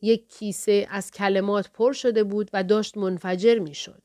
یک 0.03 0.29
کیسه 0.29 0.87
از 0.91 1.11
کلمات 1.11 1.71
پر 1.71 1.93
شده 1.93 2.25
بود 2.25 2.51
و 2.53 2.65
داشت 2.65 2.97
منفجر 2.97 3.59
می 3.59 3.75
شد. 3.75 4.03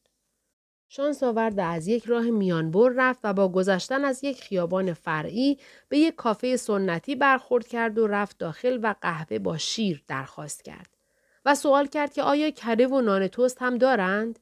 شانس 0.89 1.23
آورد 1.23 1.59
از 1.59 1.87
یک 1.87 2.05
راه 2.05 2.23
میانبر 2.23 2.91
رفت 2.95 3.19
و 3.23 3.33
با 3.33 3.49
گذشتن 3.49 4.05
از 4.05 4.23
یک 4.23 4.41
خیابان 4.41 4.93
فرعی 4.93 5.59
به 5.89 5.97
یک 5.97 6.15
کافه 6.15 6.57
سنتی 6.57 7.15
برخورد 7.15 7.67
کرد 7.67 7.97
و 7.97 8.07
رفت 8.07 8.37
داخل 8.37 8.79
و 8.83 8.95
قهوه 9.01 9.39
با 9.39 9.57
شیر 9.57 10.03
درخواست 10.07 10.63
کرد. 10.63 10.97
و 11.45 11.55
سوال 11.55 11.87
کرد 11.87 12.13
که 12.13 12.23
آیا 12.23 12.49
کره 12.49 12.87
و 12.87 13.01
نان 13.01 13.27
توست 13.27 13.61
هم 13.61 13.77
دارند؟ 13.77 14.39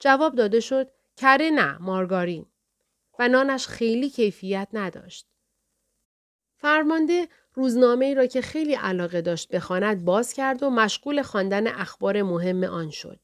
جواب 0.00 0.34
داده 0.34 0.60
شد 0.60 0.90
کره 1.16 1.50
نه 1.50 1.78
مارگارین 1.78 2.46
و 3.18 3.28
نانش 3.28 3.66
خیلی 3.66 4.10
کیفیت 4.10 4.68
نداشت. 4.72 5.26
فرمانده 6.56 7.28
روزنامه 7.54 8.04
ای 8.04 8.14
را 8.14 8.26
که 8.26 8.40
خیلی 8.40 8.74
علاقه 8.74 9.20
داشت 9.20 9.48
بخواند 9.48 10.04
باز 10.04 10.32
کرد 10.32 10.62
و 10.62 10.70
مشغول 10.70 11.22
خواندن 11.22 11.66
اخبار 11.66 12.22
مهم 12.22 12.64
آن 12.64 12.90
شد. 12.90 13.20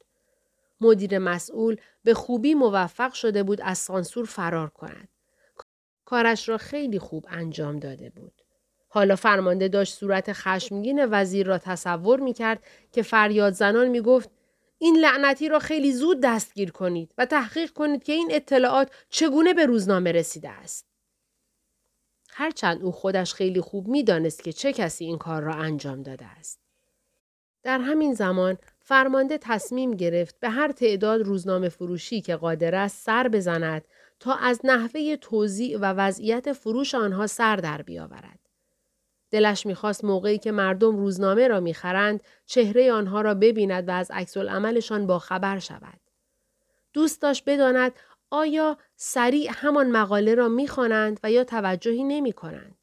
مدیر 0.81 1.19
مسئول 1.19 1.77
به 2.05 2.15
خوبی 2.15 2.55
موفق 2.55 3.13
شده 3.13 3.43
بود 3.43 3.61
از 3.61 3.79
سانسور 3.79 4.27
فرار 4.27 4.71
کند. 4.71 5.09
کارش 6.05 6.49
را 6.49 6.59
خیلی 6.59 6.99
خوب 6.99 7.27
انجام 7.29 7.79
داده 7.79 8.11
بود. 8.11 8.33
حالا 8.89 9.17
فرمانده 9.17 9.69
داشت 9.69 9.95
صورت 9.95 10.33
خشمگین 10.33 11.07
وزیر 11.11 11.47
را 11.47 11.59
تصور 11.59 12.21
می 12.21 12.33
کرد 12.33 12.63
که 12.93 13.03
فریاد 13.03 13.53
زنان 13.53 13.89
می 13.89 14.01
گفت 14.01 14.31
این 14.79 14.97
لعنتی 14.97 15.49
را 15.49 15.59
خیلی 15.59 15.93
زود 15.93 16.21
دستگیر 16.21 16.71
کنید 16.71 17.15
و 17.19 17.27
تحقیق 17.27 17.71
کنید 17.71 18.05
که 18.05 18.13
این 18.13 18.29
اطلاعات 18.33 18.91
چگونه 19.11 19.55
به 19.55 19.67
روزنامه 19.67 20.13
رسیده 20.13 20.49
است. 20.49 20.88
هرچند 22.39 22.83
او 22.83 22.93
خودش 22.93 23.35
خیلی 23.35 23.61
خوب 23.61 23.89
می‌دانست 23.89 24.45
که 24.45 24.53
چه 24.53 24.73
کسی 24.73 25.05
این 25.05 25.19
کار 25.19 25.43
را 25.43 25.55
انجام 25.55 26.03
داده 26.03 26.27
است. 26.27 26.61
در 27.63 27.79
همین 27.79 28.15
زمان 28.15 28.59
فرمانده 28.81 29.39
تصمیم 29.39 29.91
گرفت 29.91 30.41
به 30.41 30.51
هر 30.51 30.73
تعداد 30.73 31.23
روزنامه 31.23 31.69
فروشی 31.69 32.21
که 32.21 32.37
قادر 32.37 32.75
است 32.75 33.05
سر 33.05 33.29
بزند 33.29 33.85
تا 34.21 34.35
از 34.35 34.61
نحوه 34.65 35.17
توزیع 35.17 35.79
و 35.79 35.85
وضعیت 35.85 36.53
فروش 36.53 36.95
آنها 36.95 37.27
سر 37.27 37.57
در 37.57 37.83
بیاورد. 37.83 38.39
دلش 39.31 39.67
می‌خواست 39.67 40.05
موقعی 40.05 40.39
که 40.39 40.53
مردم 40.53 40.97
روزنامه 40.97 41.49
را 41.49 41.61
می‌خرند 41.61 42.21
چهره 42.47 42.93
آنها 42.93 43.21
را 43.21 43.35
ببیند 43.35 43.89
و 43.89 43.93
از 43.93 44.11
عکس 44.11 44.37
عملشان 44.37 45.07
با 45.07 45.19
خبر 45.19 45.59
شود. 45.59 46.01
دوست 46.93 47.23
داشت 47.23 47.43
بداند 47.47 47.93
آیا 48.31 48.79
سریع 48.97 49.51
همان 49.55 49.91
مقاله 49.91 50.35
را 50.35 50.49
می‌خوانند 50.49 51.21
و 51.23 51.33
یا 51.33 51.45
توجهی 51.45 52.05
نمی 52.05 52.33
کنند. 52.33 52.79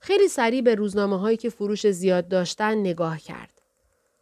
خیلی 0.00 0.28
سریع 0.28 0.62
به 0.62 0.74
روزنامه 0.74 1.18
هایی 1.18 1.36
که 1.36 1.50
فروش 1.50 1.86
زیاد 1.86 2.28
داشتن 2.28 2.74
نگاه 2.74 3.18
کرد. 3.18 3.62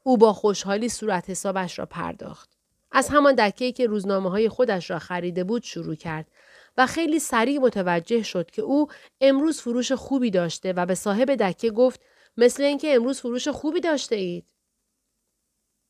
او 0.03 0.17
با 0.17 0.33
خوشحالی 0.33 0.89
صورت 0.89 1.31
حسابش 1.31 1.79
را 1.79 1.87
پرداخت. 1.87 2.51
از 2.93 3.09
همان 3.09 3.35
دکه‌ای 3.35 3.73
که 3.73 3.87
روزنامه 3.87 4.31
های 4.31 4.49
خودش 4.49 4.91
را 4.91 4.99
خریده 4.99 5.45
بود 5.45 5.63
شروع 5.63 5.95
کرد 5.95 6.31
و 6.77 6.87
خیلی 6.87 7.19
سریع 7.19 7.61
متوجه 7.61 8.23
شد 8.23 8.51
که 8.51 8.63
او 8.63 8.89
امروز 9.21 9.61
فروش 9.61 9.93
خوبی 9.93 10.31
داشته 10.31 10.73
و 10.73 10.87
به 10.87 10.95
صاحب 10.95 11.35
دکه 11.35 11.71
گفت 11.71 12.01
مثل 12.37 12.63
اینکه 12.63 12.95
امروز 12.95 13.21
فروش 13.21 13.49
خوبی 13.49 13.81
داشته 13.81 14.17
اید. 14.17 14.47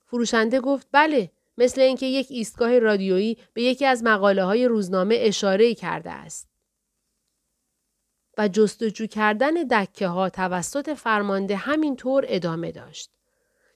فروشنده 0.06 0.60
گفت 0.60 0.88
بله 0.92 1.32
مثل 1.58 1.80
اینکه 1.80 2.06
یک 2.06 2.26
ایستگاه 2.30 2.78
رادیویی 2.78 3.38
به 3.54 3.62
یکی 3.62 3.86
از 3.86 4.02
مقاله 4.04 4.44
های 4.44 4.68
روزنامه 4.68 5.16
اشاره 5.18 5.74
کرده 5.74 6.10
است. 6.10 6.48
و 8.38 8.48
جستجو 8.48 9.06
کردن 9.06 9.50
دکه 9.50 10.08
ها 10.08 10.28
توسط 10.28 10.94
فرمانده 10.94 11.56
همینطور 11.56 12.24
ادامه 12.28 12.72
داشت. 12.72 13.10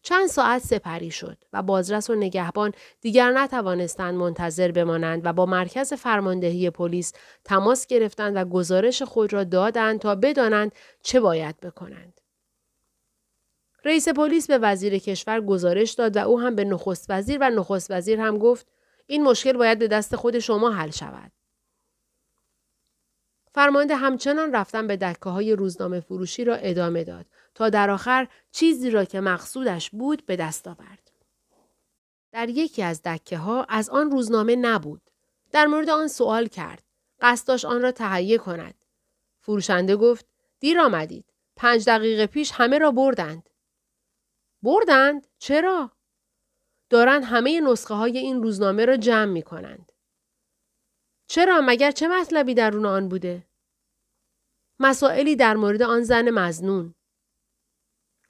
چند 0.03 0.27
ساعت 0.27 0.63
سپری 0.63 1.11
شد 1.11 1.39
و 1.53 1.63
بازرس 1.63 2.11
و 2.11 2.15
نگهبان 2.15 2.73
دیگر 3.01 3.31
نتوانستند 3.31 4.15
منتظر 4.15 4.71
بمانند 4.71 5.21
و 5.25 5.33
با 5.33 5.47
مرکز 5.47 5.95
فرماندهی 5.95 6.71
پلیس 6.71 7.13
تماس 7.45 7.87
گرفتند 7.87 8.37
و 8.37 8.45
گزارش 8.45 9.03
خود 9.03 9.33
را 9.33 9.45
دادند 9.45 10.01
تا 10.01 10.15
بدانند 10.15 10.73
چه 11.03 11.21
باید 11.21 11.61
بکنند. 11.61 12.21
رئیس 13.85 14.09
پلیس 14.09 14.47
به 14.47 14.59
وزیر 14.59 14.99
کشور 14.99 15.41
گزارش 15.41 15.93
داد 15.93 16.17
و 16.17 16.21
او 16.21 16.41
هم 16.41 16.55
به 16.55 16.65
نخست 16.65 17.07
وزیر 17.09 17.39
و 17.41 17.51
نخست 17.51 17.91
وزیر 17.91 18.21
هم 18.21 18.39
گفت 18.39 18.67
این 19.07 19.25
مشکل 19.25 19.53
باید 19.53 19.79
به 19.79 19.89
دست 19.89 20.17
خود 20.17 20.39
شما 20.39 20.71
حل 20.71 20.91
شود. 20.91 21.33
فرمانده 23.55 23.97
همچنان 23.97 24.53
رفتن 24.53 24.87
به 24.87 24.97
دکه 24.97 25.31
های 25.31 25.53
روزنامه 25.53 26.01
فروشی 26.01 26.45
را 26.45 26.55
ادامه 26.55 27.05
داد 27.05 27.27
تا 27.55 27.69
در 27.69 27.91
آخر 27.91 28.29
چیزی 28.53 28.91
را 28.91 29.05
که 29.05 29.21
مقصودش 29.21 29.91
بود 29.91 30.27
به 30.27 30.37
دست 30.37 30.69
آورد. 30.69 31.11
در 32.33 32.49
یکی 32.49 32.83
از 32.83 33.03
دکه 33.03 33.39
ها 33.39 33.67
از 33.69 33.89
آن 33.91 34.11
روزنامه 34.11 34.57
نبود. 34.57 35.03
در 35.53 35.67
مورد 35.67 35.91
آن 35.91 36.09
سوال 36.09 36.47
کرد. 36.47 36.83
قصد 37.21 37.67
آن 37.67 37.83
را 37.83 37.93
تهیه 37.93 38.39
کند. 38.39 38.75
فروشنده 39.41 39.97
گفت 39.97 40.27
دیر 40.61 40.81
آمدید. 40.81 41.25
پنج 41.57 41.85
دقیقه 41.87 42.27
پیش 42.27 42.53
همه 42.55 42.79
را 42.79 42.91
بردند. 42.91 43.50
بردند؟ 44.63 45.27
چرا؟ 45.39 45.91
دارند 46.91 47.25
همه 47.25 47.61
نسخه 47.61 47.95
های 47.95 48.19
این 48.19 48.43
روزنامه 48.43 48.85
را 48.85 48.97
جمع 48.97 49.33
می 49.33 49.43
کنند. 49.43 49.93
چرا 51.27 51.61
مگر 51.67 51.91
چه 51.91 52.09
مطلبی 52.09 52.55
درون 52.55 52.87
آن 52.87 53.09
بوده؟ 53.09 53.47
مسائلی 54.79 55.37
در 55.37 55.57
مورد 55.57 55.83
آن 55.83 56.03
زن 56.03 56.31
مزنون. 56.31 56.95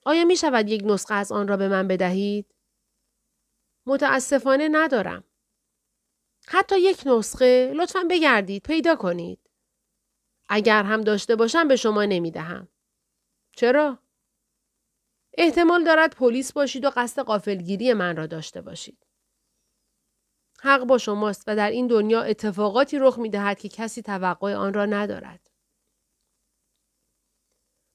آیا 0.04 0.24
می 0.24 0.36
شود 0.36 0.68
یک 0.68 0.82
نسخه 0.84 1.14
از 1.14 1.32
آن 1.32 1.48
را 1.48 1.56
به 1.56 1.68
من 1.68 1.88
بدهید؟ 1.88 2.54
متاسفانه 3.86 4.68
ندارم. 4.72 5.24
حتی 6.46 6.80
یک 6.80 7.02
نسخه 7.06 7.72
لطفا 7.76 8.06
بگردید 8.10 8.62
پیدا 8.62 8.96
کنید. 8.96 9.50
اگر 10.48 10.82
هم 10.82 11.00
داشته 11.00 11.36
باشم 11.36 11.68
به 11.68 11.76
شما 11.76 12.04
نمی 12.04 12.30
دهم. 12.30 12.68
چرا؟ 13.56 13.98
احتمال 15.38 15.84
دارد 15.84 16.14
پلیس 16.14 16.52
باشید 16.52 16.84
و 16.84 16.90
قصد 16.96 17.22
قافلگیری 17.22 17.92
من 17.92 18.16
را 18.16 18.26
داشته 18.26 18.60
باشید. 18.60 19.06
حق 20.60 20.84
با 20.84 20.98
شماست 20.98 21.44
و 21.46 21.56
در 21.56 21.70
این 21.70 21.86
دنیا 21.86 22.22
اتفاقاتی 22.22 22.98
رخ 22.98 23.18
می 23.18 23.30
دهد 23.30 23.58
که 23.58 23.68
کسی 23.68 24.02
توقع 24.02 24.54
آن 24.54 24.74
را 24.74 24.86
ندارد. 24.86 25.50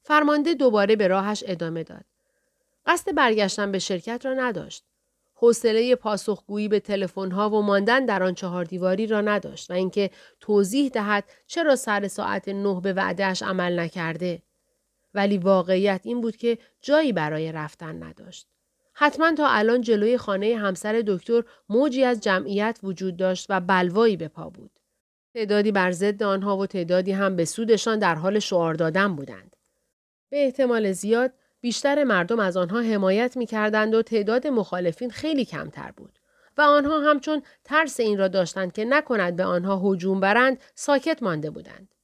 فرمانده 0.02 0.54
دوباره 0.54 0.96
به 0.96 1.08
راهش 1.08 1.44
ادامه 1.48 1.84
داد. 1.84 2.06
قصد 2.86 3.16
برگشتن 3.16 3.72
به 3.72 3.80
شرکت 3.80 4.26
را 4.26 4.34
نداشت. 4.34 4.86
حوصله 5.36 5.96
پاسخگویی 5.96 6.68
به 6.68 6.80
تلفن‌ها 6.80 7.50
و 7.50 7.62
ماندن 7.62 8.06
در 8.06 8.24
آن 8.24 8.34
چهار 8.34 8.66
دیواری 8.66 9.08
را 9.08 9.22
نداشت 9.22 9.72
و 9.72 9.74
اینکه 9.74 10.10
توضیح 10.40 10.90
دهد 10.90 11.24
چرا 11.48 11.76
سر 11.76 12.08
ساعت 12.08 12.48
نه 12.48 12.82
به 12.82 12.94
وعدهش 12.94 13.44
عمل 13.44 13.80
نکرده. 13.80 14.42
ولی 15.16 15.38
واقعیت 15.38 16.02
این 16.04 16.22
بود 16.22 16.36
که 16.36 16.58
جایی 16.82 17.14
برای 17.14 17.52
رفتن 17.52 18.04
نداشت. 18.04 18.48
حتما 18.94 19.34
تا 19.34 19.48
الان 19.48 19.82
جلوی 19.82 20.18
خانه 20.18 20.56
همسر 20.56 21.04
دکتر 21.08 21.44
موجی 21.70 22.04
از 22.04 22.22
جمعیت 22.22 22.80
وجود 22.84 23.18
داشت 23.18 23.46
و 23.50 23.60
بلوایی 23.62 24.18
به 24.18 24.28
پا 24.28 24.50
بود. 24.50 24.72
تعدادی 25.34 25.72
بر 25.72 25.92
ضد 25.92 26.24
آنها 26.24 26.58
و 26.58 26.66
تعدادی 26.66 27.12
هم 27.12 27.36
به 27.36 27.46
سودشان 27.46 28.00
در 28.00 28.16
حال 28.16 28.40
شعار 28.40 28.74
دادن 28.74 29.16
بودند. 29.16 29.56
به 30.30 30.46
احتمال 30.46 30.92
زیاد 30.92 31.34
بیشتر 31.62 32.04
مردم 32.04 32.40
از 32.40 32.58
آنها 32.58 32.82
حمایت 32.82 33.38
می 33.38 33.46
کردند 33.46 33.94
و 33.94 34.02
تعداد 34.02 34.48
مخالفین 34.48 35.10
خیلی 35.10 35.46
کمتر 35.46 35.92
بود. 35.98 36.20
و 36.58 36.62
آنها 36.62 37.00
همچون 37.00 37.42
ترس 37.64 38.00
این 38.00 38.18
را 38.18 38.28
داشتند 38.28 38.74
که 38.74 38.86
نکند 38.86 39.36
به 39.36 39.44
آنها 39.44 39.92
هجوم 39.92 40.20
برند 40.20 40.60
ساکت 40.76 41.24
مانده 41.24 41.50
بودند. 41.50 41.95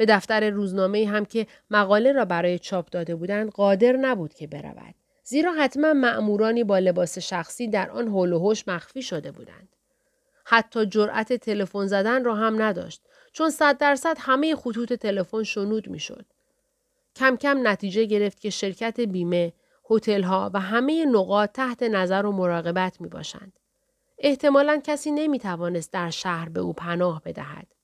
به 0.00 0.06
دفتر 0.06 0.50
روزنامه 0.50 1.08
هم 1.08 1.24
که 1.24 1.46
مقاله 1.70 2.12
را 2.12 2.24
برای 2.24 2.58
چاپ 2.58 2.88
داده 2.90 3.14
بودند 3.14 3.50
قادر 3.50 3.92
نبود 3.92 4.34
که 4.34 4.46
برود. 4.46 4.94
زیرا 5.24 5.52
حتما 5.52 5.92
مأمورانی 5.92 6.64
با 6.64 6.78
لباس 6.78 7.18
شخصی 7.18 7.68
در 7.68 7.90
آن 7.90 8.08
هول 8.08 8.32
و 8.32 8.54
مخفی 8.66 9.02
شده 9.02 9.32
بودند. 9.32 9.76
حتی 10.44 10.86
جرأت 10.86 11.32
تلفن 11.32 11.86
زدن 11.86 12.24
را 12.24 12.34
هم 12.34 12.62
نداشت 12.62 13.02
چون 13.32 13.50
صد 13.50 13.78
درصد 13.78 14.16
همه 14.20 14.56
خطوط 14.56 14.92
تلفن 14.92 15.42
شنود 15.42 15.88
می‌شد. 15.88 16.26
کم 17.16 17.36
کم 17.36 17.68
نتیجه 17.68 18.04
گرفت 18.04 18.40
که 18.40 18.50
شرکت 18.50 19.00
بیمه، 19.00 19.52
ها 20.24 20.50
و 20.54 20.60
همه 20.60 21.04
نقاط 21.04 21.52
تحت 21.52 21.82
نظر 21.82 22.26
و 22.26 22.32
مراقبت 22.32 23.00
می 23.00 23.08
باشند. 23.08 23.52
احتمالا 24.18 24.80
کسی 24.84 25.10
نمی 25.10 25.38
توانست 25.38 25.92
در 25.92 26.10
شهر 26.10 26.48
به 26.48 26.60
او 26.60 26.72
پناه 26.72 27.22
بدهد. 27.24 27.79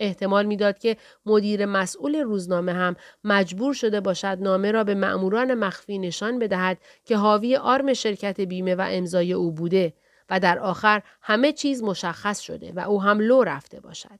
احتمال 0.00 0.46
می‌داد 0.46 0.78
که 0.78 0.96
مدیر 1.26 1.66
مسئول 1.66 2.16
روزنامه 2.16 2.72
هم 2.72 2.96
مجبور 3.24 3.74
شده 3.74 4.00
باشد 4.00 4.38
نامه 4.40 4.70
را 4.70 4.84
به 4.84 4.94
مأموران 4.94 5.54
مخفی 5.54 5.98
نشان 5.98 6.38
بدهد 6.38 6.78
که 7.04 7.16
حاوی 7.16 7.56
آرم 7.56 7.92
شرکت 7.92 8.40
بیمه 8.40 8.74
و 8.74 8.86
امضای 8.90 9.32
او 9.32 9.52
بوده 9.52 9.94
و 10.30 10.40
در 10.40 10.58
آخر 10.58 11.02
همه 11.22 11.52
چیز 11.52 11.82
مشخص 11.82 12.40
شده 12.40 12.72
و 12.72 12.80
او 12.80 13.02
هم 13.02 13.20
لو 13.20 13.42
رفته 13.44 13.80
باشد. 13.80 14.18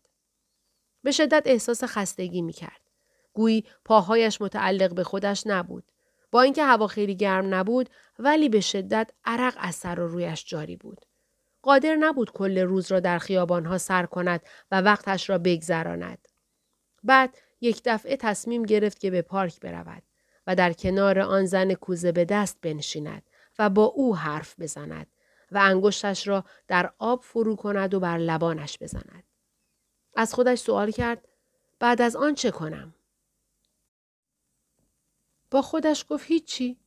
به 1.03 1.11
شدت 1.11 1.43
احساس 1.47 1.85
خستگی 1.85 2.43
می 2.43 2.53
کرد. 2.53 2.81
گویی 3.33 3.65
پاهایش 3.85 4.41
متعلق 4.41 4.95
به 4.95 5.05
خودش 5.05 5.47
نبود. 5.47 5.85
با 6.31 6.43
اینکه 6.43 6.65
هوا 6.65 6.87
خیلی 6.87 7.15
گرم 7.15 7.55
نبود 7.55 7.91
ولی 8.19 8.49
به 8.49 8.61
شدت 8.61 9.11
عرق 9.25 9.55
از 9.59 9.75
سر 9.75 10.01
و 10.01 10.09
رویش 10.09 10.45
جاری 10.47 10.77
بود. 10.77 11.01
قادر 11.65 11.97
نبود 11.97 12.33
کل 12.33 12.59
روز 12.59 12.93
را 12.93 13.01
در 13.01 13.19
خیابانها 13.19 13.79
سر 13.79 14.07
کند 14.07 14.41
و 14.71 14.81
وقتش 14.81 15.31
را 15.31 15.39
بگذراند. 15.39 16.29
بعد 17.03 17.39
یک 17.61 17.83
دفعه 17.85 18.17
تصمیم 18.17 18.63
گرفت 18.63 19.01
که 19.01 19.11
به 19.11 19.23
پارک 19.23 19.61
برود 19.61 20.03
و 20.47 20.57
در 20.57 20.73
کنار 20.73 21.19
آن 21.21 21.47
زن 21.47 21.75
کوزه 21.75 22.13
به 22.13 22.25
دست 22.25 22.59
بنشیند 22.63 23.23
و 23.59 23.71
با 23.71 23.85
او 23.85 24.17
حرف 24.17 24.61
بزند 24.61 25.07
و 25.53 25.59
انگشتش 25.59 26.29
را 26.29 26.45
در 26.69 26.93
آب 26.99 27.23
فرو 27.23 27.57
کند 27.57 27.95
و 27.95 28.01
بر 28.01 28.19
لبانش 28.19 28.79
بزند. 28.79 29.25
از 30.17 30.35
خودش 30.35 30.59
سوال 30.59 30.91
کرد 30.91 31.29
بعد 31.79 32.03
از 32.03 32.17
آن 32.17 32.35
چه 32.35 32.51
کنم؟ 32.51 32.95
با 35.51 35.63
خودش 35.63 36.07
گفت 36.09 36.27
هیچی. 36.27 36.84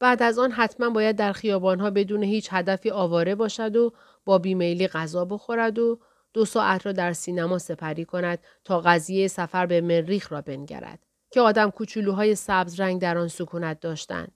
بعد 0.00 0.22
از 0.22 0.38
آن 0.38 0.50
حتما 0.50 0.90
باید 0.90 1.16
در 1.16 1.32
خیابانها 1.32 1.90
بدون 1.90 2.22
هیچ 2.22 2.48
هدفی 2.52 2.90
آواره 2.90 3.34
باشد 3.34 3.76
و 3.76 3.92
با 4.24 4.38
بیمیلی 4.38 4.88
غذا 4.88 5.24
بخورد 5.24 5.78
و 5.78 6.00
دو 6.32 6.44
ساعت 6.44 6.86
را 6.86 6.92
در 6.92 7.12
سینما 7.12 7.58
سپری 7.58 8.04
کند 8.04 8.38
تا 8.64 8.80
قضیه 8.80 9.28
سفر 9.28 9.66
به 9.66 9.80
مریخ 9.80 10.32
را 10.32 10.40
بنگرد 10.42 10.98
که 11.30 11.40
آدم 11.40 11.70
کوچولوهای 11.70 12.34
سبز 12.34 12.80
رنگ 12.80 13.00
در 13.00 13.18
آن 13.18 13.28
سکونت 13.28 13.80
داشتند 13.80 14.32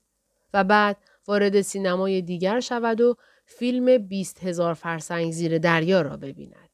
و 0.55 0.65
بعد 0.65 0.97
وارد 1.27 1.61
سینمای 1.61 2.23
دیگر 2.23 2.61
شود 2.61 3.01
و 3.01 3.17
فیلم 3.47 3.99
بیست 3.99 4.45
هزار 4.45 4.75
فرسنگ 4.75 5.33
زیر 5.33 5.59
دریا 5.59 6.03
را 6.03 6.17
ببیند. 6.17 6.72